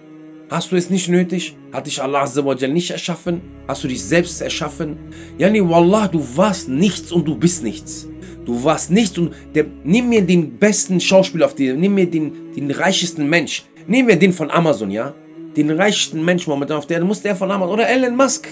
[0.51, 1.57] Hast du es nicht nötig?
[1.73, 2.29] Hat dich Allah
[2.69, 3.41] nicht erschaffen?
[3.69, 4.97] Hast du dich selbst erschaffen?
[5.39, 8.09] Yani Wallah, du warst nichts und du bist nichts.
[8.45, 12.53] Du warst nichts und der, nimm mir den besten Schauspieler auf dir, nimm mir den,
[12.55, 13.65] den reichesten Mensch.
[13.87, 15.15] Nehmen wir den von Amazon, ja?
[15.57, 17.75] Den reichsten Mensch momentan auf der, muss der von Amazon.
[17.75, 18.49] Oder Elon Musk.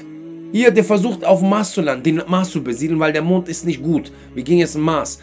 [0.54, 3.66] Hier, der versucht auf Mars zu landen, den Mars zu besiedeln, weil der Mond ist
[3.66, 4.12] nicht gut.
[4.36, 5.18] Wir gehen jetzt in Mars.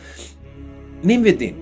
[1.04, 1.56] Nehmen wir den.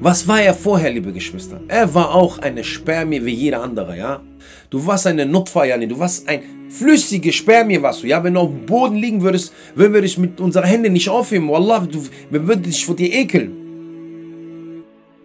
[0.00, 1.60] Was war er vorher, liebe Geschwister?
[1.68, 4.22] Er war auch eine Spermie wie jeder andere, ja?
[4.70, 6.40] Du warst eine Nutfajani, du warst ein
[6.70, 8.24] flüssige Spermie, warst du, ja?
[8.24, 11.50] Wenn du auf dem Boden liegen würdest, würden wir dich mit unseren Händen nicht aufheben.
[11.50, 13.52] Wallah, du, wir würden dich vor dir ekeln.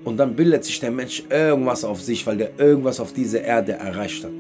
[0.04, 3.72] Und dann bildet sich der Mensch irgendwas auf sich, weil der irgendwas auf dieser Erde
[3.72, 4.34] erreicht hat.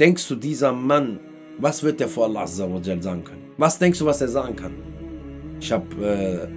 [0.00, 1.20] Denkst du, dieser Mann,
[1.58, 3.52] was wird der vor Allah sagen können?
[3.56, 4.72] Was denkst du, was er sagen kann?
[5.60, 6.48] Ich habe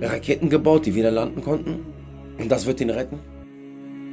[0.00, 1.86] äh, Raketen gebaut, die wieder landen konnten.
[2.38, 3.18] Und das wird ihn retten.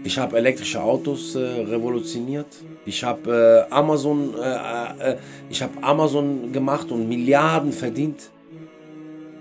[0.03, 2.47] Ich habe elektrische Autos äh, revolutioniert.
[2.85, 5.17] Ich habe äh, Amazon, äh, äh,
[5.49, 8.31] ich habe Amazon gemacht und Milliarden verdient.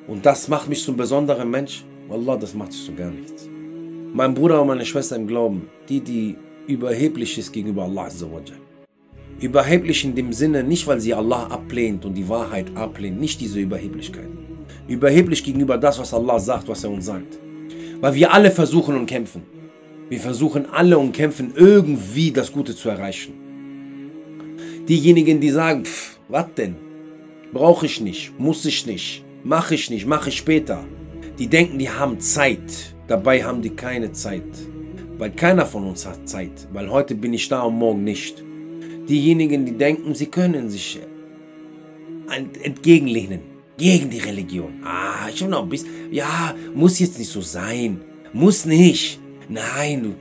[0.09, 1.85] Und das macht mich zum besonderen Mensch.
[2.09, 3.49] Wallah, das macht sich so gar nichts.
[4.13, 8.09] Mein Bruder und meine Schwester im Glauben, die, die überheblich ist gegenüber Allah
[9.41, 13.61] Überheblich in dem Sinne, nicht weil sie Allah ablehnt und die Wahrheit ablehnt, nicht diese
[13.61, 14.29] Überheblichkeit
[14.89, 17.39] überheblich gegenüber das, was Allah sagt, was er uns sagt.
[18.01, 19.43] Weil wir alle versuchen und kämpfen.
[20.09, 23.35] Wir versuchen alle und kämpfen irgendwie das Gute zu erreichen.
[24.89, 26.77] Diejenigen, die sagen, pff, was denn?
[27.53, 30.85] Brauche ich nicht, muss ich nicht, mache ich nicht, mache ich später.
[31.39, 32.95] Die denken, die haben Zeit.
[33.09, 34.43] Dabei haben die keine Zeit.
[35.19, 36.69] Weil keiner von uns hat Zeit.
[36.73, 38.46] Weil heute bin ich da und morgen nicht.
[39.09, 41.01] Diejenigen, die denken, sie können sich
[42.63, 43.41] entgegenlehnen
[43.77, 44.81] gegen die Religion.
[44.85, 46.13] Ah, ich will noch ein bisschen.
[46.13, 48.01] Ja, muss jetzt nicht so sein.
[48.33, 49.21] Muss nicht.
[49.49, 50.15] Nein, du.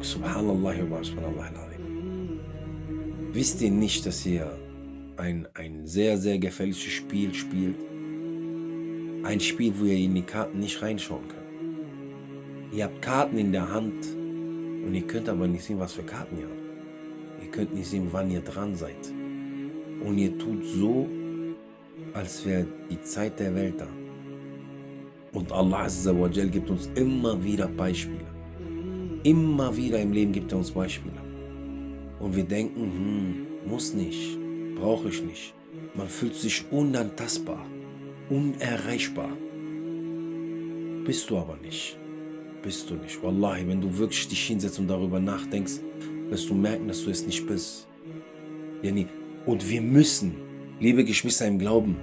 [0.00, 1.68] Subhanallah wa subhanallah
[3.32, 4.58] Wisst ihr nicht, dass ihr
[5.16, 7.76] ein, ein sehr, sehr gefährliches Spiel spielt?
[9.24, 12.72] Ein Spiel, wo ihr in die Karten nicht reinschauen könnt.
[12.72, 14.06] Ihr habt Karten in der Hand
[14.86, 16.67] und ihr könnt aber nicht sehen, was für Karten ihr habt.
[17.42, 19.12] Ihr könnt nicht sehen, wann ihr dran seid.
[20.04, 21.08] Und ihr tut so,
[22.12, 23.88] als wäre die Zeit der Welt da.
[25.32, 28.26] Und Allah Azzawajal gibt uns immer wieder Beispiele.
[29.22, 31.20] Immer wieder im Leben gibt er uns Beispiele.
[32.18, 34.38] Und wir denken, hm, muss nicht,
[34.76, 35.54] brauche ich nicht.
[35.94, 37.66] Man fühlt sich unantastbar,
[38.30, 39.30] unerreichbar.
[41.04, 41.98] Bist du aber nicht.
[42.62, 43.22] Bist du nicht.
[43.22, 45.80] Wallahi, wenn du wirklich dich hinsetzt und darüber nachdenkst,
[46.28, 47.86] wirst du merken, dass du es nicht bist.
[49.46, 50.48] Und wir müssen
[50.80, 51.96] Liebe Geschwister im Glauben,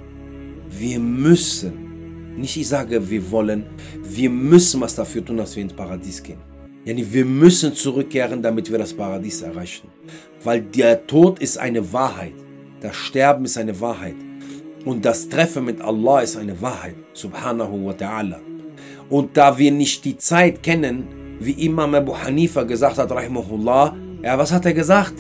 [0.70, 3.64] wir müssen, nicht ich sage, wir wollen,
[4.04, 6.40] wir müssen was dafür tun, dass wir ins Paradies gehen.
[6.84, 9.88] Wir müssen zurückkehren, damit wir das Paradies erreichen.
[10.44, 12.34] Weil der Tod ist eine Wahrheit.
[12.82, 14.16] Das Sterben ist eine Wahrheit.
[14.84, 16.96] Und das Treffen mit Allah ist eine Wahrheit.
[17.14, 18.40] Subhanahu wa ta'ala.
[19.10, 21.08] Und da wir nicht die Zeit kennen,
[21.40, 25.14] wie Imam Abu Hanifa gesagt hat, Rahimahullah, ja, was hat er gesagt?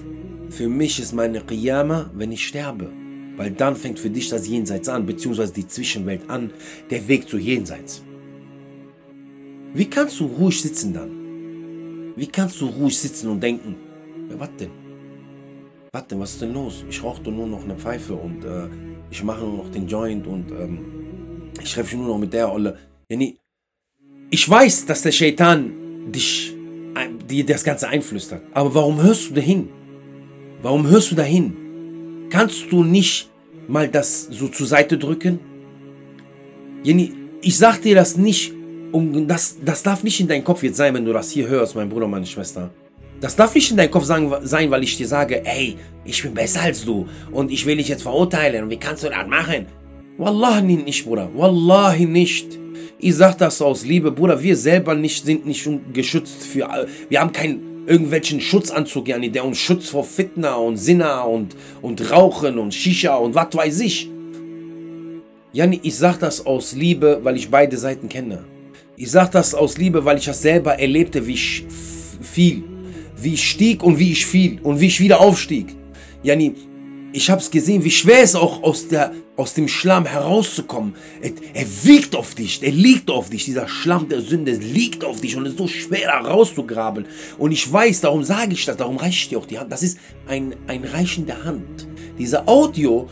[0.49, 2.91] Für mich ist meine Qiyama, wenn ich sterbe.
[3.37, 6.51] Weil dann fängt für dich das Jenseits an, beziehungsweise die Zwischenwelt an,
[6.89, 8.03] der Weg zu Jenseits.
[9.73, 12.13] Wie kannst du ruhig sitzen dann?
[12.15, 13.75] Wie kannst du ruhig sitzen und denken,
[14.29, 14.71] ja, was denn?
[15.91, 16.83] Was denn, was ist denn los?
[16.89, 18.69] Ich rauche nur noch eine Pfeife und äh,
[19.11, 22.51] ich mache nur noch den Joint und ähm, ich treffe mich nur noch mit der
[22.51, 22.77] Olle.
[24.29, 26.54] Ich weiß, dass der Shaitan dich,
[27.29, 28.41] dir das Ganze einflüstert.
[28.53, 29.69] Aber warum hörst du dahin?
[30.61, 32.27] Warum hörst du dahin?
[32.29, 33.29] Kannst du nicht
[33.67, 35.39] mal das so zur Seite drücken?
[36.83, 38.53] Jenny, ich sag dir das nicht,
[38.91, 41.75] um das, das darf nicht in deinem Kopf jetzt sein, wenn du das hier hörst,
[41.75, 42.71] mein Bruder, meine Schwester.
[43.19, 46.61] Das darf nicht in deinem Kopf sein, weil ich dir sage, ey, ich bin besser
[46.61, 49.67] als du und ich will dich jetzt verurteilen und wie kannst du das machen?
[50.17, 51.29] Wallahi nicht, Bruder.
[51.33, 52.59] Wallahi nicht.
[52.99, 54.41] Ich sag das aus Liebe, Bruder.
[54.41, 56.87] Wir selber nicht, sind nicht geschützt für.
[57.09, 62.11] Wir haben kein irgendwelchen Schutzanzug, yani, der uns schützt vor Fitna und Sinna und, und
[62.11, 64.09] Rauchen und Shisha und was weiß ich.
[65.53, 68.43] Yani, ich sag das aus Liebe, weil ich beide Seiten kenne.
[68.97, 71.65] Ich sag das aus Liebe, weil ich das selber erlebte, wie ich
[72.21, 72.63] fiel,
[73.17, 75.67] wie ich stieg und wie ich fiel und wie ich wieder aufstieg.
[76.23, 76.55] Yani,
[77.13, 80.95] ich habe es gesehen, wie schwer es auch aus, der, aus dem Schlamm herauszukommen.
[81.21, 83.45] Er, er wiegt auf dich, er liegt auf dich.
[83.45, 87.05] Dieser Schlamm der Sünde liegt auf dich und ist so schwer da rauszugraben.
[87.37, 89.71] Und ich weiß, darum sage ich das, darum reiche ich dir auch die Hand.
[89.71, 91.87] Das ist ein, ein Reichen der Hand.
[92.17, 93.09] Dieser Audio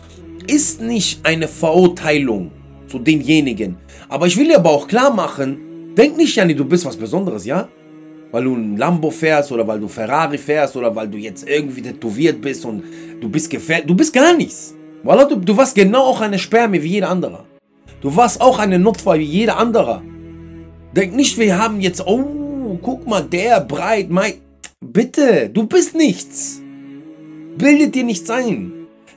[0.48, 2.52] ist nicht eine Verurteilung
[2.88, 3.78] zu denjenigen.
[4.10, 7.46] Aber ich will dir aber auch klar machen, denk nicht, Jani, du bist was Besonderes,
[7.46, 7.68] ja?
[8.34, 11.84] weil du ein Lambo fährst oder weil du Ferrari fährst oder weil du jetzt irgendwie
[11.84, 12.84] tätowiert bist und
[13.22, 13.88] du bist gefährdet.
[13.88, 14.76] Du bist gar nichts.
[15.04, 17.44] Wallah, du, du warst genau auch eine Spermie wie jeder andere.
[18.00, 20.02] Du warst auch eine Nutfa wie jeder andere.
[20.96, 24.36] Denk nicht, wir haben jetzt, oh, guck mal, der breit, mein.
[24.80, 26.62] Bitte, du bist nichts.
[27.58, 28.72] Bildet dir nichts ein.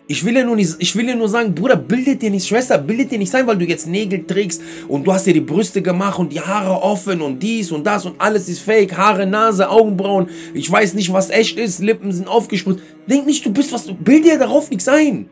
[0.08, 2.78] Ich will, ja nur nicht, ich will ja nur sagen, Bruder, bildet dir nicht, Schwester,
[2.78, 5.82] bildet dir nicht sein, weil du jetzt Nägel trägst und du hast dir die Brüste
[5.82, 9.68] gemacht und die Haare offen und dies und das und alles ist fake, Haare, Nase,
[9.68, 12.82] Augenbrauen, ich weiß nicht, was echt ist, Lippen sind aufgespritzt.
[13.08, 15.28] Denk nicht, du bist was, bild dir darauf nichts ein.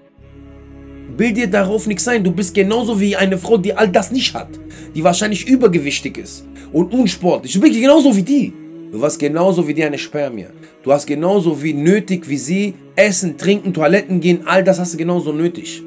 [1.16, 4.34] Bild dir darauf nichts ein, du bist genauso wie eine Frau, die all das nicht
[4.34, 4.48] hat,
[4.94, 7.52] die wahrscheinlich übergewichtig ist und unsportlich.
[7.52, 8.52] Du bist genauso wie die.
[8.90, 10.46] Du warst genauso wie die eine Spermie.
[10.82, 14.98] Du hast genauso wie nötig wie sie Essen, Trinken, Toiletten gehen, all das hast du
[14.98, 15.82] genauso nötig.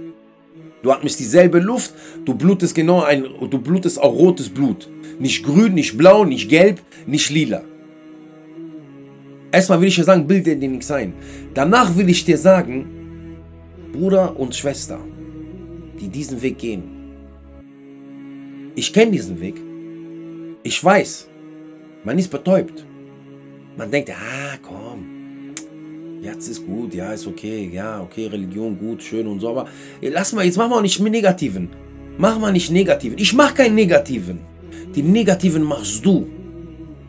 [0.83, 1.93] Du atmest dieselbe Luft,
[2.25, 4.89] du blutest genau ein, du blutest auch rotes Blut.
[5.19, 7.63] Nicht grün, nicht blau, nicht gelb, nicht lila.
[9.51, 11.13] Erstmal will ich dir sagen, bilde dir nichts ein.
[11.53, 12.85] Danach will ich dir sagen,
[13.93, 14.99] Bruder und Schwester,
[15.99, 16.83] die diesen Weg gehen.
[18.75, 19.55] Ich kenne diesen Weg.
[20.63, 21.27] Ich weiß,
[22.03, 22.85] man ist betäubt.
[23.77, 25.53] Man denkt, ah, komm,
[26.21, 29.67] jetzt ist gut, ja, ist okay, ja, okay, Religion gut, schön und so, aber
[30.01, 31.69] lass mal, jetzt machen wir auch nicht mit Negativen.
[32.17, 33.17] Mach mal nicht Negativen.
[33.19, 34.39] Ich mach keinen Negativen.
[34.95, 36.27] Die Negativen machst du.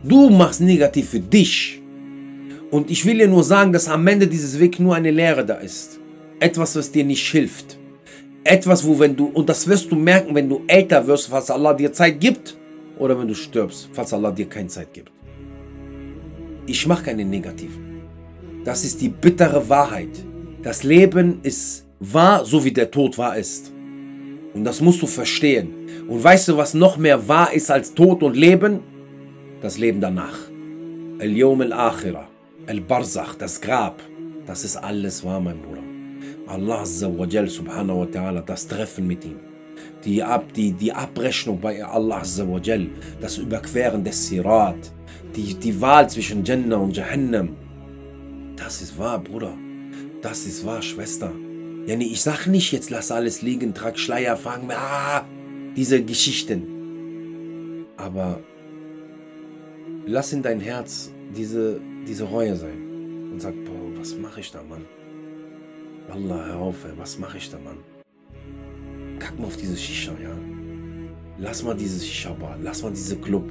[0.04, 1.80] Du machst negativ für dich.
[2.70, 5.54] Und ich will dir nur sagen, dass am Ende dieses Weg nur eine Lehre da
[5.54, 5.98] ist.
[6.38, 7.78] Etwas, was dir nicht hilft.
[8.48, 11.74] Etwas, wo wenn du, und das wirst du merken, wenn du älter wirst, falls Allah
[11.74, 12.56] dir Zeit gibt,
[12.98, 15.12] oder wenn du stirbst, falls Allah dir keine Zeit gibt.
[16.66, 18.00] Ich mache keine negativen.
[18.64, 20.24] Das ist die bittere Wahrheit.
[20.62, 23.70] Das Leben ist wahr, so wie der Tod wahr ist.
[24.54, 25.68] Und das musst du verstehen.
[26.08, 28.80] Und weißt du, was noch mehr wahr ist als Tod und Leben?
[29.60, 30.38] Das Leben danach.
[31.18, 32.26] El-Yom el-Akhira,
[32.64, 34.02] El-Barzach, das Grab.
[34.46, 35.87] Das ist alles wahr, mein Bruder.
[36.48, 39.38] Allah subhanahu wa ta'ala, das Treffen mit ihm.
[40.04, 42.22] Die, Ab, die, die Abrechnung bei Allah
[43.20, 44.92] das Überqueren des Sirat,
[45.36, 47.56] die, die Wahl zwischen Jannah und Jahannam.
[48.56, 49.56] Das ist wahr, Bruder.
[50.22, 51.32] Das ist wahr, Schwester.
[51.96, 55.24] Nee, ich sag nicht, jetzt lass alles liegen, trag Schleier, fragen, ah,
[55.76, 57.86] diese Geschichten.
[57.96, 58.40] Aber
[60.06, 63.30] lass in dein Herz diese, diese Reue sein.
[63.32, 64.84] Und sag, boah, was mache ich da, Mann?
[66.10, 67.78] Allah, hör auf, ey, was mache ich da, Mann?
[69.18, 70.34] Kack mal auf diese Shisha, ja?
[71.38, 73.50] Lass mal diese Shisha-Bar, lass mal diese Club.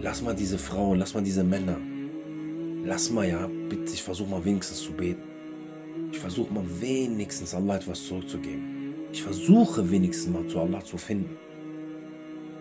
[0.00, 1.78] Lass mal diese Frauen, lass mal diese Männer.
[2.84, 5.22] Lass mal, ja, bitte, ich versuche mal wenigstens zu beten.
[6.12, 8.94] Ich versuche mal wenigstens Allah etwas zurückzugeben.
[9.12, 11.36] Ich versuche wenigstens mal zu Allah zu finden.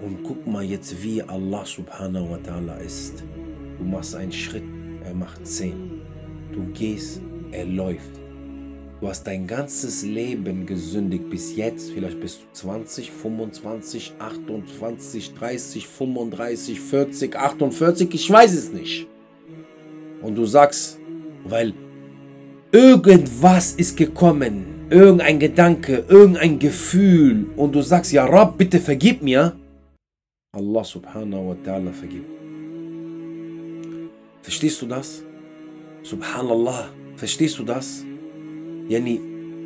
[0.02, 3.24] Und guck mal jetzt, wie Allah subhanahu wa ta'ala ist.
[3.78, 4.64] Du machst einen Schritt,
[5.04, 6.02] er macht zehn.
[6.52, 7.22] Du gehst,
[7.52, 8.23] er läuft.
[9.02, 11.92] Du hast dein ganzes Leben gesündigt bis jetzt.
[11.92, 18.14] Vielleicht bist du 20, 25, 28, 30, 35, 40, 48.
[18.14, 19.08] Ich weiß es nicht.
[20.22, 21.00] Und du sagst,
[21.44, 21.74] weil
[22.72, 24.88] irgendwas ist gekommen.
[24.90, 27.48] Irgendein Gedanke, irgendein Gefühl.
[27.58, 29.54] Und du sagst, ja Rab, bitte vergib mir.
[30.56, 32.30] Allah subhanahu wa ta'ala vergibt.
[34.44, 35.24] Verstehst du das?
[36.04, 36.90] Subhanallah.
[37.16, 38.06] Verstehst du das?
[38.90, 39.22] Yani,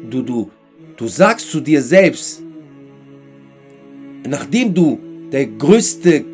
[0.09, 0.51] du, du,
[0.95, 2.41] du sagst zu dir selbst,
[4.27, 4.99] nachdem du
[5.31, 6.25] der größte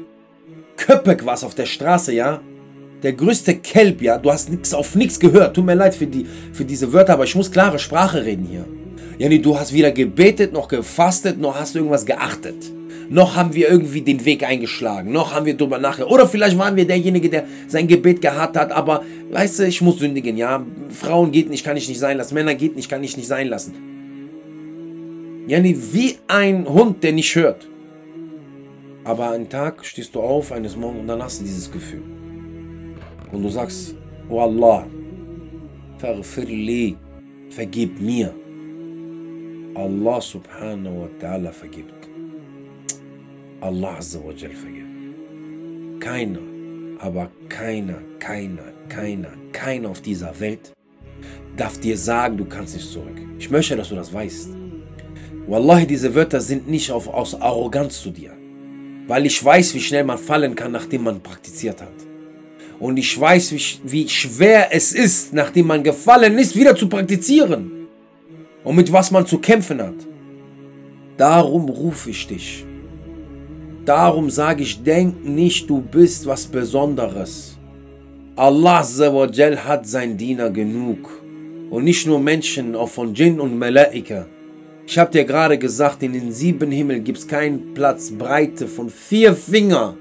[0.78, 2.42] Köpek warst auf der Straße, ja,
[3.02, 5.56] der größte Kelb, ja, du hast nix, auf nichts gehört.
[5.56, 8.66] Tut mir leid für, die, für diese Wörter, aber ich muss klare Sprache reden hier.
[9.18, 12.72] Yani, du hast weder gebetet, noch gefastet, noch hast du irgendwas geachtet
[13.10, 16.12] noch haben wir irgendwie den Weg eingeschlagen, noch haben wir drüber nachgedacht.
[16.12, 20.00] Oder vielleicht waren wir derjenige, der sein Gebet gehabt hat, aber weißt du, ich muss
[20.00, 20.66] sündigen, ja.
[20.90, 22.34] Frauen geht nicht, kann ich nicht sein lassen.
[22.34, 23.74] Männer geht nicht, kann ich nicht sein lassen.
[25.48, 27.68] Yani wie ein Hund, der nicht hört.
[29.04, 32.04] Aber einen Tag stehst du auf, eines Morgens, und dann hast du dieses Gefühl.
[33.32, 33.96] Und du sagst,
[34.30, 34.86] oh Allah,
[37.50, 38.34] vergib mir.
[39.76, 42.03] Allah subhanahu wa ta'ala vergibt.
[43.64, 45.98] Allah Azza vergeben.
[46.02, 46.42] Keiner,
[47.00, 50.74] aber keiner, keiner, keiner, keiner auf dieser Welt
[51.56, 53.18] darf dir sagen, du kannst nicht zurück.
[53.40, 54.50] Ich möchte, dass du das weißt.
[55.48, 58.32] Wallahi, diese Wörter sind nicht auf, aus Arroganz zu dir.
[59.08, 61.94] Weil ich weiß, wie schnell man fallen kann, nachdem man praktiziert hat.
[62.80, 67.88] Und ich weiß, wie, wie schwer es ist, nachdem man gefallen ist, wieder zu praktizieren.
[68.66, 69.96] Und mit was man zu kämpfen hat.
[71.16, 72.66] Darum rufe ich dich.
[73.86, 77.58] Darum sage ich, denk nicht, du bist was Besonderes.
[78.36, 81.22] Allah hat sein Diener genug.
[81.70, 84.26] Und nicht nur Menschen, auch von Jinn und Malaika.
[84.88, 88.90] Ich habe dir gerade gesagt, in den sieben Himmel gibt es keinen Platz Breite von
[88.90, 89.98] vier Finger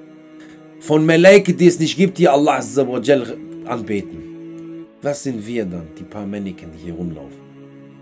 [0.80, 2.60] von Malaika, die es nicht gibt, die Allah
[3.64, 4.86] anbeten.
[5.02, 7.40] Was sind wir dann, die paar Männchen, die hier rumlaufen?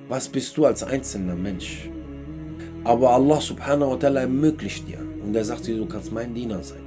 [0.08, 1.88] Was bist du als einzelner Mensch?
[2.84, 5.09] Aber Allah subhanahu wa ta'ala ermöglicht dir.
[5.22, 6.82] Und er sagt dir, du kannst mein Diener sein.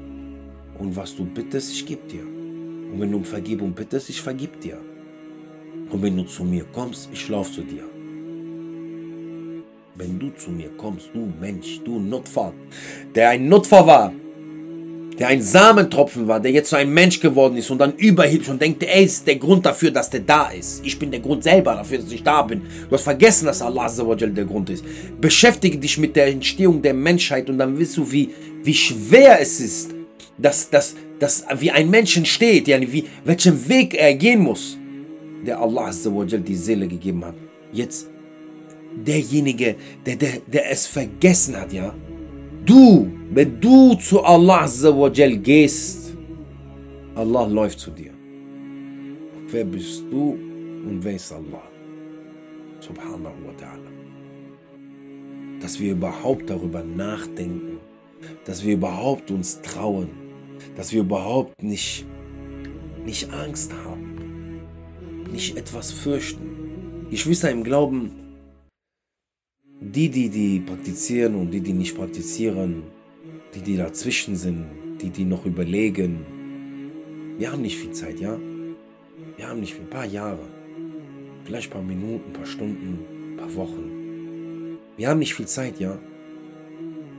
[0.79, 2.23] Und was du bittest, ich gebe dir.
[2.23, 4.77] Und wenn du um Vergebung bittest, ich vergib dir.
[5.89, 7.83] Und wenn du zu mir kommst, ich laufe zu dir.
[9.95, 12.53] Wenn du zu mir kommst, du Mensch, du Notfall,
[13.13, 14.13] der ein Notfall war,
[15.19, 18.61] der ein Samentropfen war, der jetzt so ein Mensch geworden ist und dann überhebt und
[18.61, 20.85] denkt, er ist der Grund dafür, dass der da ist.
[20.85, 22.61] Ich bin der Grund selber dafür, dass ich da bin.
[22.89, 24.83] Du hast vergessen, dass Allah der Grund ist.
[25.19, 28.29] Beschäftige dich mit der Entstehung der Menschheit und dann wirst du, wie,
[28.63, 29.91] wie schwer es ist,
[30.37, 34.77] dass, dass, dass wie ein Mensch entsteht, ja, wie, welchen Weg er gehen muss
[35.45, 37.35] der Allah die Seele gegeben hat.
[37.71, 38.09] Jetzt
[38.95, 41.93] derjenige, der, der, der es vergessen hat, ja.
[42.65, 44.65] Du, wenn du zu Allah
[45.41, 46.15] gehst,
[47.15, 48.13] Allah läuft zu dir.
[49.47, 50.31] Wer bist du
[50.87, 51.67] und wer ist Allah?
[52.79, 53.91] Subhanahu wa ta'ala.
[55.61, 57.79] Dass wir überhaupt darüber nachdenken,
[58.45, 60.09] dass wir überhaupt uns trauen,
[60.75, 62.05] dass wir überhaupt nicht,
[63.05, 64.13] nicht Angst haben
[65.33, 67.07] nicht etwas fürchten.
[67.09, 68.11] Geschwister im Glauben,
[69.91, 72.83] die, die, die praktizieren und die, die nicht praktizieren,
[73.53, 74.65] die, die dazwischen sind,
[75.01, 76.25] die, die noch überlegen,
[77.37, 78.39] wir haben nicht viel Zeit, ja?
[79.35, 80.45] Wir haben nicht viel, ein paar Jahre,
[81.43, 82.99] vielleicht ein paar Minuten, ein paar Stunden,
[83.33, 84.77] ein paar Wochen.
[84.95, 85.99] Wir haben nicht viel Zeit, ja?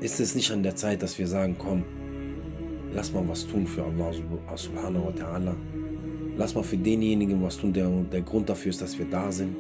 [0.01, 1.85] Ist es nicht an der Zeit, dass wir sagen, komm,
[2.95, 4.11] lass mal was tun für Allah
[4.57, 5.55] subhanahu wa ta'ala?
[6.37, 9.57] Lass mal für denjenigen was tun, der der Grund dafür ist, dass wir da sind,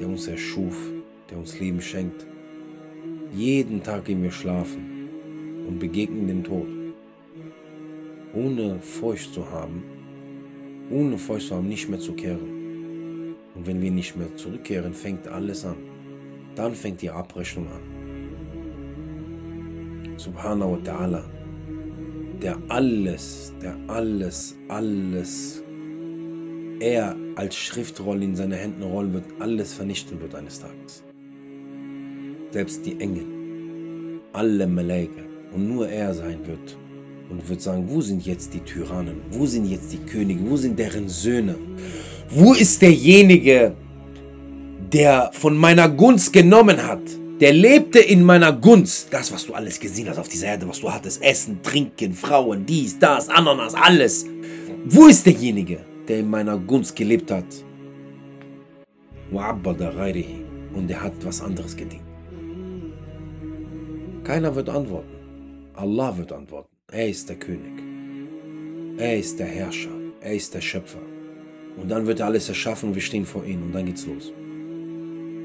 [0.00, 0.92] der uns erschuf,
[1.32, 2.26] der uns Leben schenkt.
[3.34, 5.08] Jeden Tag gehen wir schlafen
[5.66, 6.68] und begegnen den Tod.
[8.34, 9.82] Ohne Furcht zu haben,
[10.90, 13.34] ohne Furcht zu haben, nicht mehr zu kehren.
[13.54, 15.76] Und wenn wir nicht mehr zurückkehren, fängt alles an.
[16.54, 17.80] Dann fängt die Abrechnung an.
[20.18, 21.22] Subhanahu wa ta'ala,
[22.42, 25.64] der alles, der alles, alles
[26.80, 31.04] er als Schriftrolle in seine Händen rollen wird, alles vernichten wird eines Tages.
[32.52, 33.24] Selbst die Engel,
[34.32, 35.22] alle Malaika
[35.54, 36.76] und nur er sein wird
[37.28, 40.78] und wird sagen, wo sind jetzt die Tyrannen, wo sind jetzt die Könige, wo sind
[40.78, 41.56] deren Söhne,
[42.28, 43.74] wo ist derjenige,
[44.92, 47.02] der von meiner Gunst genommen hat,
[47.40, 49.08] der lebte in meiner Gunst.
[49.10, 52.64] Das, was du alles gesehen hast auf dieser Erde, was du hattest, Essen, Trinken, Frauen,
[52.66, 54.26] dies, das, Ananas, alles.
[54.84, 55.78] Wo ist derjenige?
[56.08, 57.44] der in meiner Gunst gelebt hat.
[60.74, 62.11] Und er hat was anderes gedient.
[64.24, 65.16] Keiner wird antworten.
[65.74, 66.68] Allah wird antworten.
[66.90, 67.82] Er ist der König.
[68.98, 69.90] Er ist der Herrscher.
[70.20, 71.00] Er ist der Schöpfer.
[71.76, 74.32] Und dann wird er alles erschaffen und wir stehen vor ihm und dann geht's los.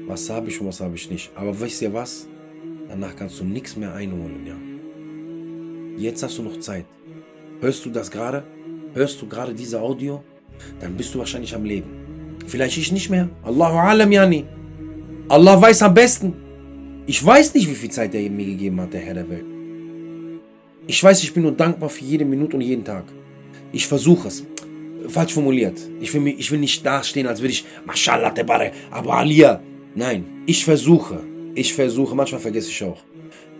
[0.06, 1.30] Was habe ich und was habe ich nicht.
[1.34, 2.28] Aber wisst ihr was?
[2.88, 4.56] Danach kannst du nichts mehr einholen, ja.
[6.02, 6.86] Jetzt hast du noch Zeit.
[7.60, 8.44] Hörst du das gerade?
[8.94, 10.22] Hörst du gerade diese Audio?
[10.80, 11.88] dann bist du wahrscheinlich am Leben.
[12.46, 13.28] Vielleicht ich nicht mehr.
[13.42, 14.44] Allahu alam yani.
[15.28, 16.34] Allah weiß am besten.
[17.10, 19.46] Ich weiß nicht, wie viel Zeit er mir gegeben hat, der Herr der Welt.
[20.86, 23.04] Ich weiß, ich bin nur dankbar für jede Minute und jeden Tag.
[23.72, 24.44] Ich versuche es.
[25.08, 25.80] Falsch formuliert.
[26.02, 29.62] Ich will, ich will nicht dastehen, als würde ich, Mashallah, Tebare, Abu Aliyah.
[29.94, 31.20] Nein, ich versuche.
[31.54, 33.02] Ich versuche, manchmal vergesse ich auch.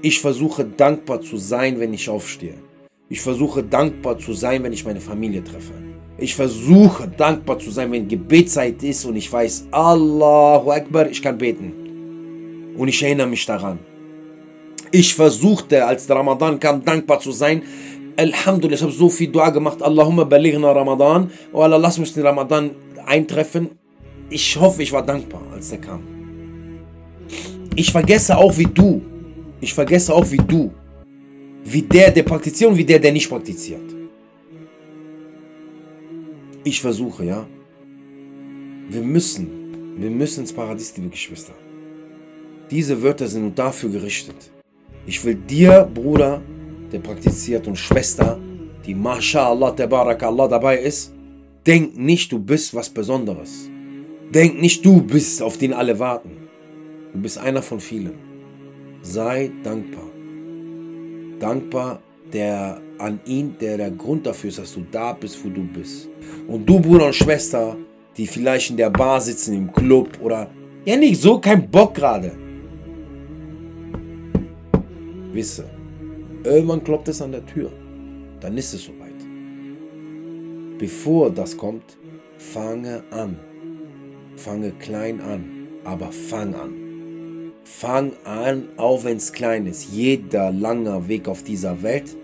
[0.02, 2.58] Ich versuche dankbar zu sein, wenn ich aufstehe.
[3.08, 5.72] Ich versuche dankbar zu sein, wenn ich meine Familie treffe.
[6.18, 11.38] Ich versuche dankbar zu sein, wenn Gebetszeit ist und ich weiß, Allahu Akbar, ich kann
[11.38, 11.87] beten.
[12.78, 13.80] Und ich erinnere mich daran.
[14.90, 17.62] Ich versuchte, als der Ramadan kam, dankbar zu sein.
[18.16, 19.82] Alhamdulillah, ich habe so viel Dua gemacht.
[19.82, 21.30] Allahumma balighna Ramadan.
[21.52, 22.70] Oh Allah, lass mich den Ramadan
[23.04, 23.70] eintreffen.
[24.30, 26.02] Ich hoffe, ich war dankbar, als der kam.
[27.74, 29.02] Ich vergesse auch wie du.
[29.60, 30.70] Ich vergesse auch wie du.
[31.64, 33.94] Wie der, der praktiziert und wie der, der nicht praktiziert.
[36.64, 37.46] Ich versuche, ja.
[38.88, 41.52] Wir müssen, wir müssen ins Paradies, liebe Geschwister.
[42.70, 44.50] Diese Wörter sind nur dafür gerichtet.
[45.06, 46.42] Ich will dir, Bruder,
[46.92, 48.38] der praktiziert und Schwester,
[48.84, 51.14] die MashaAllah, Allah dabei ist,
[51.66, 53.70] denk nicht, du bist was Besonderes.
[54.30, 56.30] Denk nicht, du bist, auf den alle warten.
[57.14, 58.18] Du bist einer von vielen.
[59.00, 60.10] Sei dankbar.
[61.40, 62.02] Dankbar
[62.32, 66.08] der an ihn, der der Grund dafür ist, dass du da bist, wo du bist.
[66.46, 67.76] Und du, Bruder und Schwester,
[68.16, 70.50] die vielleicht in der Bar sitzen, im Club oder
[70.84, 72.47] ja nicht so kein Bock gerade.
[75.38, 75.66] Wisse,
[76.42, 77.70] irgendwann klopft es an der Tür.
[78.40, 79.20] Dann ist es soweit.
[80.78, 81.96] Bevor das kommt,
[82.38, 83.38] fange an.
[84.34, 86.72] Fange klein an, aber fang an.
[87.62, 89.92] Fang an, auch wenn es klein ist.
[89.92, 92.16] Jeder langer Weg auf dieser Welt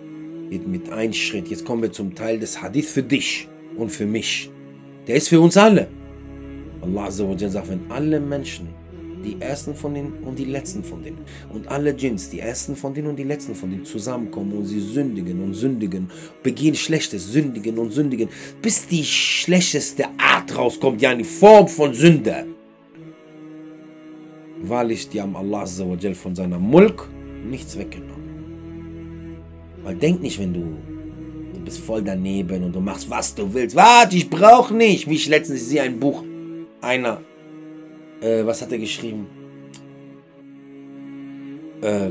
[0.51, 1.47] geht mit einem Schritt.
[1.49, 4.51] Jetzt kommen wir zum Teil des Hadith für dich und für mich.
[5.07, 5.87] Der ist für uns alle.
[6.83, 8.69] Allah sagt, wenn alle Menschen,
[9.25, 11.19] die ersten von denen und die letzten von denen,
[11.53, 14.81] und alle Djinns, die ersten von denen und die letzten von denen zusammenkommen und sie
[14.81, 16.11] sündigen und sündigen,
[16.43, 18.29] begehen Schlechtes, sündigen und sündigen,
[18.63, 22.47] bis die schlechteste Art rauskommt, ja, die Form von Sünde.
[24.63, 27.09] Wahrlich, die haben Allah von seiner Mulk
[27.45, 28.15] nichts weggenommen.
[29.83, 30.61] Weil denk nicht, wenn du,
[31.53, 33.77] du bist voll daneben und du machst, was du willst.
[33.77, 35.09] Warte, ich brauche nicht.
[35.09, 36.25] Wie ich letztens sehe ein Buch,
[36.81, 37.21] einer,
[38.25, 39.27] äh, was hat er geschrieben?
[41.83, 42.11] Äh,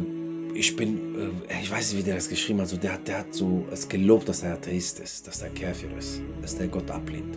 [0.54, 2.66] ich bin, äh, ich weiß nicht, wie der das geschrieben hat.
[2.66, 5.88] Also der, hat der hat so es gelobt, dass er Atheist ist, dass er Käfer
[5.98, 7.36] ist, dass der Gott ablehnt.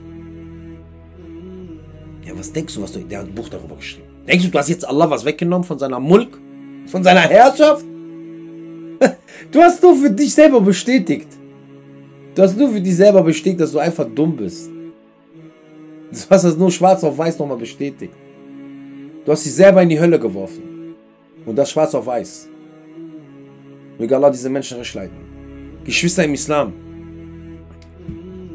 [2.26, 4.08] Ja, was denkst du, was du, der hat ein Buch darüber geschrieben.
[4.26, 6.38] Denkst du, du hast jetzt Allah was weggenommen von seiner Mulk?
[6.86, 7.84] Von seiner Herrschaft?
[9.52, 11.28] Du hast nur für dich selber bestätigt.
[12.34, 14.70] Du hast nur für dich selber bestätigt, dass du einfach dumm bist.
[16.10, 18.14] Du hast das nur schwarz auf weiß nochmal bestätigt.
[19.26, 20.94] Du hast dich selber in die Hölle geworfen.
[21.44, 22.48] Und das schwarz auf weiß.
[23.98, 25.16] Möge Allah diese Menschen recht leiten.
[25.84, 26.72] Geschwister im Islam.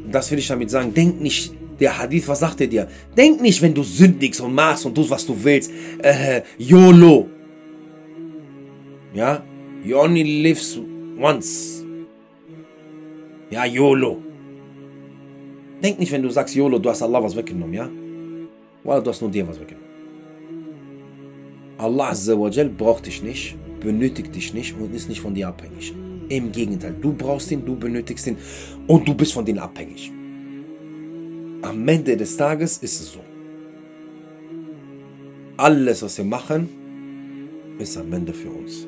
[0.09, 0.93] Das will ich damit sagen.
[0.93, 2.88] Denk nicht, der Hadith, was sagt er dir?
[3.17, 5.72] Denk nicht, wenn du sündigst und machst und tust, was du willst.
[6.01, 7.28] Äh, YOLO.
[9.13, 9.43] Ja?
[9.84, 10.61] You only live
[11.19, 11.86] once.
[13.49, 14.22] Ja, YOLO.
[15.84, 17.89] Denk nicht, wenn du sagst YOLO, du hast Allah was weggenommen, ja?
[18.86, 19.80] Weil du hast nur dir was weggenommen.
[21.82, 25.95] Allah Azzawajal braucht dich nicht, benötigt dich nicht und ist nicht von dir abhängig.
[26.29, 28.38] Im Gegenteil, du brauchst ihn, du benötigst ihn
[28.86, 30.11] und du bist von denen abhängig.
[31.63, 33.19] Am Ende des Tages ist es so.
[35.57, 36.69] Alles, was wir machen,
[37.79, 38.88] ist am Ende für uns.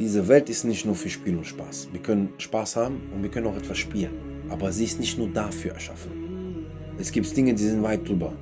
[0.00, 1.90] Diese Welt ist nicht nur für Spiel und Spaß.
[1.92, 4.12] Wir können Spaß haben und wir können auch etwas spielen.
[4.48, 6.66] Aber sie ist nicht nur dafür erschaffen.
[6.98, 8.32] Es gibt Dinge, die sind weit drüber.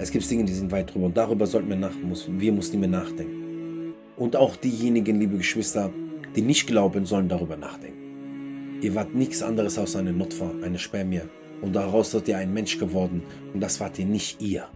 [0.00, 1.06] Es gibt Dinge, die sind weit drüber.
[1.06, 3.92] Und darüber sollten wir, nach, wir Muslime nachdenken.
[4.16, 5.92] Und auch diejenigen, liebe Geschwister,
[6.34, 8.80] die nicht glauben, sollen darüber nachdenken.
[8.80, 11.20] Ihr wart nichts anderes als eine Nutfa, eine Spermie.
[11.60, 13.22] Und daraus seid ihr ein Mensch geworden.
[13.52, 14.68] Und das wart ihr nicht ihr.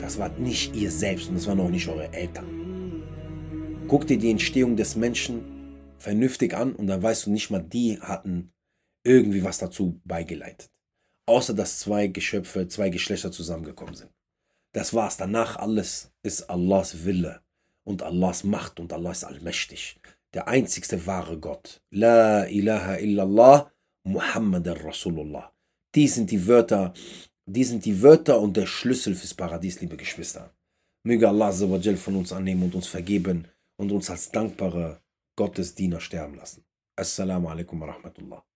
[0.00, 2.46] Das wart nicht ihr selbst und das waren auch nicht eure Eltern.
[3.86, 5.42] Guck dir die Entstehung des Menschen
[5.98, 8.52] vernünftig an und dann weißt du nicht mal, die hatten
[9.04, 10.70] irgendwie was dazu beigeleitet.
[11.26, 14.10] Außer dass zwei Geschöpfe, zwei Geschlechter zusammengekommen sind.
[14.72, 15.16] Das war's.
[15.16, 17.40] Danach alles ist Allahs Wille
[17.84, 20.00] und Allahs Macht und Allah ist allmächtig.
[20.34, 21.80] Der einzigste wahre Gott.
[21.90, 23.70] La ilaha illallah
[24.04, 25.52] Muhammad Rasulullah.
[25.94, 26.92] Die sind die Wörter,
[27.46, 30.52] die sind die Wörter und der Schlüssel fürs Paradies, liebe Geschwister.
[31.02, 35.00] Möge Allah von uns annehmen und uns vergeben und uns als dankbare
[35.36, 36.64] Gottesdiener sterben lassen.
[36.96, 38.47] Assalamu alaikum wa rahmatullah.